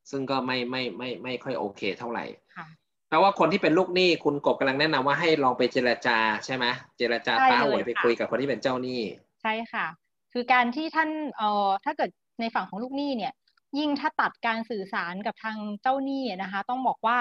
[0.10, 2.68] ซึ่งก็ไม่ไม่ไม่ไม่ค่อยโอเคเท่าไหร่ค่ะ
[3.10, 6.66] แปลว่าคนที่เป็นลูกหนี้คุณกบกำลังแนะนำว่าให้ลองไปเจรจาใช่ไหม
[6.98, 9.02] เจรจาใช่ต้าหเลวยยไปค่ะคุยกับคนที่เป็นเจ้าหนี้
[9.42, 9.86] ใช่ค่ะ
[10.34, 13.34] คือการที่ท่านเอ่อถ้าเกิดในฝั่งของลูกหนี้เนี่ย
[13.80, 17.18] ยิ่งถ้าตัดการสื่อสารกับทางเจ้าหนี้อะนะคะ ต้องบอกว่า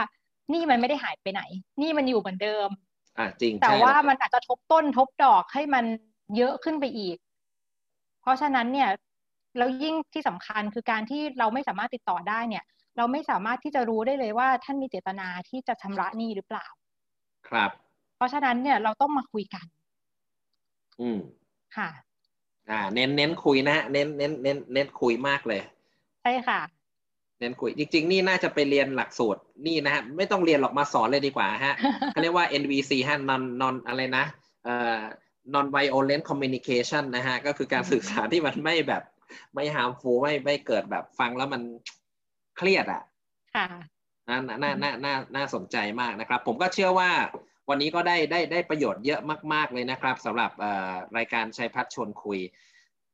[0.51, 1.43] หนี้มันไม่ได้หายไปไหน
[1.79, 2.69] หนี้มันอยู่เหมือนเดิม
[3.19, 5.85] อะจริงแต่ใช่ว่ามันอาจจะทบต้นทบดอกให้มัน
[6.37, 7.17] เยอะขึ้นไปอีก
[8.23, 8.89] เพราะฉะนั้นเนี่ย
[9.59, 12.65] แล้วยิ่งที่สำคัญคือการที่เราไม่สามารถติดต่อได้เนี่ย
[12.97, 16.67] เราไม่สามารถที่จะรู้ได้เลยว่าท่านมีเจตนาที่จะชำระหนี้หรือเปล่า
[17.49, 17.71] ครับ
[18.17, 19.67] เพราะฉะนั้นเนี่ยเราต้องมาคุยกัน
[21.01, 21.19] อืม
[21.77, 21.91] ค่ะ
[22.71, 25.61] อ่า เน้นเน้นคุยนะฮะเน้นเน้นเน้นเน้นคุยมากเลย
[26.23, 26.61] ใช่ค่ะ
[27.39, 31.75] เน้นคุยจริง ๆ นี่น่าจะไปเรียนหลักสูตรนี่นะฮะไม่ต้องเรียนหรอกมาสอนเลยดีกว่าฮะ
[32.09, 34.25] เขาเรียกว่า NVC ฮะ non non อะไรนะ
[34.65, 35.01] เอ่อ
[35.55, 39.03] non violent communication นะฮะ ก็คือการสื่อสารที่มันไม่แบบ
[39.55, 41.63] ไม่ harmful ไม่ไม่เกิดแบบฟังแล้วมัน
[42.57, 43.03] เครียดอะ
[43.57, 43.67] ค่ะ
[44.29, 47.11] น่าน่าน่าน่าน่าสนใจมากนะครับ ผมก็เชื่อว่า
[47.69, 49.21] วันนี้ก็ได้ได้ได้ประโยชน์เยอะ
[49.53, 52.41] มากๆเลยนะครับสำหรับเอ่อรายการชัยพัฒน์ชวนคุย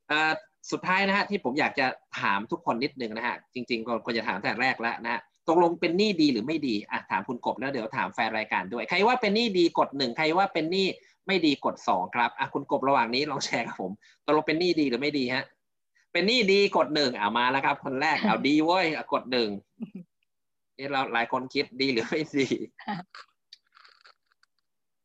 [0.09, 0.33] เอ่อ
[0.71, 1.87] สุดท้ายนะฮะที่ผมอยากจะ
[2.21, 10.87] ถามทุกคนนิดนึงนะฮะจริงๆก็ควรจะถามแต่แรกแล้วนะฮะตกลงเป็นหนี้ดีหรือไม่ดีอะถามคุณกบแล้วเดี๋ยวถามแฟนรายการด้วย ใครว่าเป็นหนี้ดีกดหนึ่งใครว่าเป็นหนี้
[11.27, 13.93] ไม่ดีกดสองครับอะคุณกบระหว่างนี้ลองแชร์กับผม
[14.27, 15.45] ตกลงเป็นหนี้ดีหรือไม่ดีฮะ
[16.13, 19.49] เป็นหนี้ดีกดหนึ่งอะมาแล้วครับ คนแรกเอาดีเว้ยอะกดหนึ่ง
[20.77, 22.49] เอ๊ะเราหลายคนคิดดีหรือไม่ดี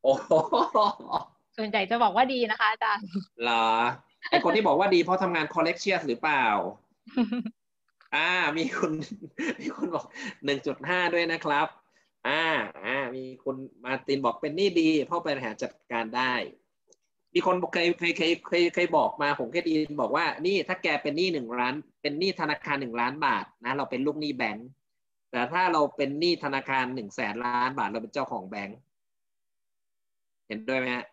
[0.04, 0.32] โอ้โห
[1.58, 3.06] ส่วนใหญ่จะบอกว่าดีนะคะอาจารย์
[3.44, 3.68] เหรอ
[4.30, 6.46] ไอคนที่บอกว่าดีเพราะทำงานคอลเลกเชียสหรือเปล่า
[8.16, 8.92] อ่า มีคุณ
[9.60, 10.06] มีคุณบอก
[10.46, 11.68] หนึ่งจุดห้าด้วยนะครับ
[12.28, 12.44] อ่า
[12.86, 16.34] อ่ามีคุณมาร์ตินบอกเป็นหนี่ดี เพราะบริหารจัดการได้
[17.36, 24.68] มีคนเคยเคยเคยเคยเคยบอกมาผมเคยได้ยินบอกว่านี่ถ้าแกเป็นหนี้หนึ่งล้าน เป็นหนี้ธนาคารหนึ่งล้านบาทนะเราเป็นลูกหนี้แบงก์
[25.32, 28.78] แต่ถ้าเราเป็นหนี้ธนาคารหนึ่งแสนล้านบาทเราเป็นเจ้าของแบงก์
[30.48, 31.06] เห็นด้วยไหมฮะ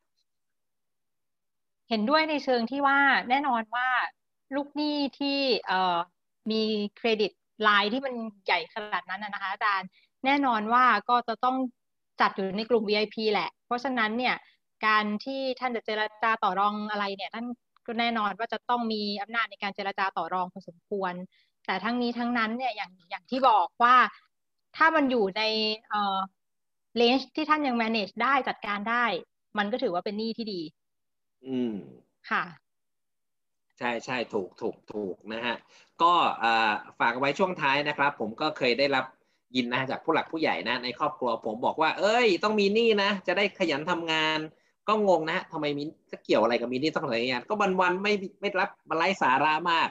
[1.90, 2.98] เห็นด้วยในเชิงที่ว่า
[3.28, 3.88] แน่นอนว่า
[4.56, 5.96] ลูกหนี้ที่เอ่อ
[6.50, 6.62] มี
[6.96, 8.14] เครดิตไลน์ที่มัน
[8.46, 9.88] ใหญ่ขนาดนั้นนะคะอาจารย์
[10.24, 11.56] แน่นอนว่าก็จะต้อง
[12.20, 14.34] จัดอยู่ในกลุ่ม VIP แหละ เพราะฉะนั้นเนี่ย
[14.86, 17.46] การที่ท่านจะเจรจาต่อรองอะไรเนี่ยท่าน
[17.86, 21.14] ก็แน่นอนว่าจะต้องมีอำนาจในการเจรจาต่อรองพอสมควร
[21.66, 23.96] แต่ทั้งนี้ทั้งนั้นเนี่ยอย่างอย่างที่บอกว่า
[24.76, 25.42] ถ้ามันอยู่ใน
[25.88, 26.18] เอ่อ
[26.96, 29.04] เลนจ์ที่ท่านยัง manage ได้จัดการได้
[29.58, 30.60] มันก็ถือว่าเป็นหนี้ที่ดี
[31.46, 31.74] อืม
[32.30, 32.44] ค่ะ
[33.78, 35.56] ใช่ใช่ถูกถูกถูกนะฮะ
[36.02, 36.12] ก็
[37.00, 39.04] ฝากไว้ช่วงท้ายนะครับ ผมก็เคยได้รับ
[39.56, 44.38] ยินนะจากผู้หลักผู้ใหญ่นะ ในครอบครัวผมบอกว่า เอ้ย ต้องมีหนี้นะ จะได้ขยันทำงาน
[44.88, 49.88] ก็งงนะฮะทำไมมีจะเกี่ยวอะไรกับมีหนี้ต้องทำงานก็วันวันไม่ไม่รับมาไร้สาระมาก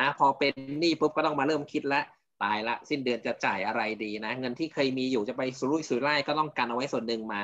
[0.00, 2.04] นะพอเป็นหนี้ปุ๊บก็ต้องมาเริ่มคิดแล้ว
[2.42, 7.42] ตายละ สิ้นเดือนจะจ่ายอะไรดีนะ เงินที่เคยมีอยู่จะไปสุรุ่ยสุร่ายก็ต้องกันเอาไว้ส่วนหนึ่งมา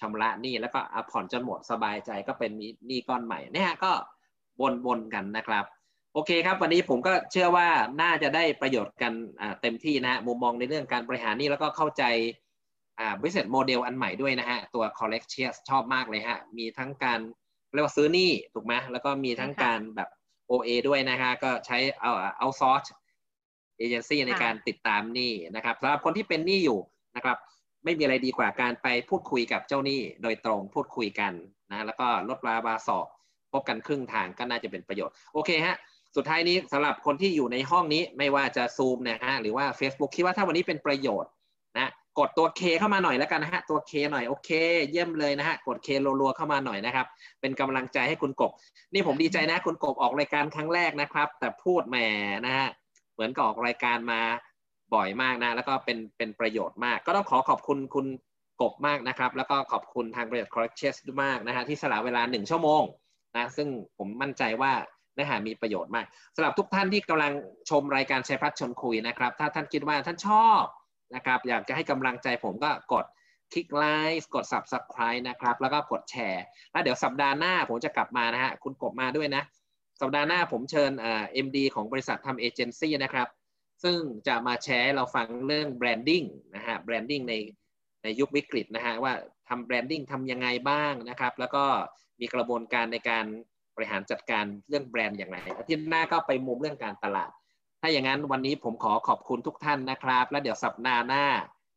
[0.00, 2.50] ชำระหนี้แล้วก็ผ่อนจนหมดสบายใจก็เป็น
[2.86, 3.92] หนี้ก้อนใหม่เนี่ยก็
[4.86, 5.64] วนๆกันนะครับ
[6.14, 7.68] โอเคครับ วันนี้ผมก็เชื่อว่า
[8.02, 9.12] น่าจะได้ประโยชน์กัน
[9.62, 12.04] เต็มที่นะฮะมุมมองในเรื่องการบริหารนี่แล้วก็เข้าใจ
[13.20, 17.20] บริษัทโมเดลอันใหม่ด้วยนะฮะ ตัว collect shares ชอบมากเลยฮะ มีทั้งการ
[17.74, 20.08] เรียกว่าซื้อนี่ถูกไหมแล้วก็มีทั้งการแบบ
[20.50, 22.84] OA ด้วยนะฮะ ก็ใช้เอาเอาซอร์ส
[23.78, 26.78] เอเจนซี่ในการติดตามหนี้นะครับสำหรับคนที่เป็นหนี้อยู่
[27.16, 27.36] นะครับ
[27.84, 31.32] ไม่มีอะไรดีกว่าการไปพูดคุยกับเจ้าหนี้โดยตรงพูดคุยกัน
[31.70, 33.06] นะแล้วก็ลดราบาสอบ
[33.52, 35.76] พบกันครึ่งทางก็น่าจะเป็นประโยชน์ โอเคฮะ
[36.16, 41.35] สุดท้ายนี้สำหรับคนที่อยู่ในห้องนี้ไม่ว่าจะซูมนะฮะหรือว่า Facebook คิดว่าถ้าวันนี้เป็นประโยชน์นะ
[42.18, 44.50] กดตัว K เข้ามาหน่อยแล้วกันนะฮะ ตัว K หน่อยโอเค
[44.90, 45.88] เยี่ยมเลยนะฮะ กด K
[46.20, 47.06] รัวๆเข้ามาหน่อยนะครับ
[47.40, 48.52] เป็นกำลังใจให้คุณกบ
[48.94, 51.96] นี่ผมดีใจนะ คุณกบออกรายการครั้งแรกนะครับ แต่พูดแหม
[52.46, 52.68] นะฮะ
[53.14, 54.20] เหมือนกับออกรายการมา
[54.94, 58.06] บ่อยมากนะ แล้วก็เป็นเป็นประโยชน์มาก ก็ต้องขอขอบคุณคุณ
[58.62, 62.82] กบมากนะครับ แล้วก็ขอบคุณทางบริษัท Correct Chess มากนะฮะที่สละเวลาหนึ่งชั่วโมง
[63.36, 64.72] นะซึ่งผมมั่นใจว่า
[65.14, 66.06] เนื้อหามีประโยชน์มาก
[66.36, 67.32] สำหรับทุกท่านที่กำลัง
[67.70, 70.62] ชมรายการแชัยพัฒชนคุยนะครับ ถ้าท่านคิดว่าท่านชอบ
[71.14, 73.04] นะครับอยากจะให้กำลังใจผมก็กด
[73.52, 73.84] คลิกไล
[74.18, 79.42] ค์กด subscribe นะครับ แล้วก็กดแชร์แล้วเดี๋ยวสัปดาห์หน้าผมจะกลับมานะฮะคุณกบมาด้วยนะ
[80.00, 83.28] สัปดาห์หน้าผมเชิญ MD ของบริษัททำเอเจนซี่นะครับ
[83.84, 86.22] ซึ่งจะมาแชร์เราฟังเรื่อง branding
[86.54, 87.34] นะฮะ branding ใน
[88.02, 89.12] ในยุควิกฤตนะฮะว่า
[89.48, 91.64] ทำ branding ทำยังไงบ้างนะครับ แล้วก็
[92.20, 93.26] มีกระบวนการในการ
[93.76, 97.30] บริหารจัดการเรื่องแบรนด์อย่างไรอาทิตย์หน้าก็ไปมุมเรื่องการตลาด
[97.82, 101.24] ถ้าอย่างนั้นวันนี้ผมขอขอบคุณทุกท่านนะครับ แล้วเดี๋ยวสัปดาห์หน้า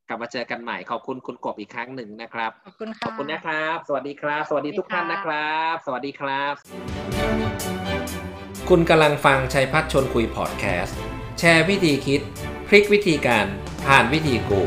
[0.07, 6.53] กลับมาเจอกันใหม่ขอบคุณคุณกบอีกครั้งหนึ่งนะครับ ขอบคุณค่ะขอบคุณนะครับ สวัสดีครับ สวัสดีทุกท่านนะครับ สวัสดีครับ
[8.69, 10.97] คุณกำลังฟังชัยพัฒชนคุยพอดแคสต์
[11.39, 12.21] แชร์วิธีคิด
[12.67, 13.45] พลิกวิธีการ
[13.87, 14.61] ผ่านวิธีกู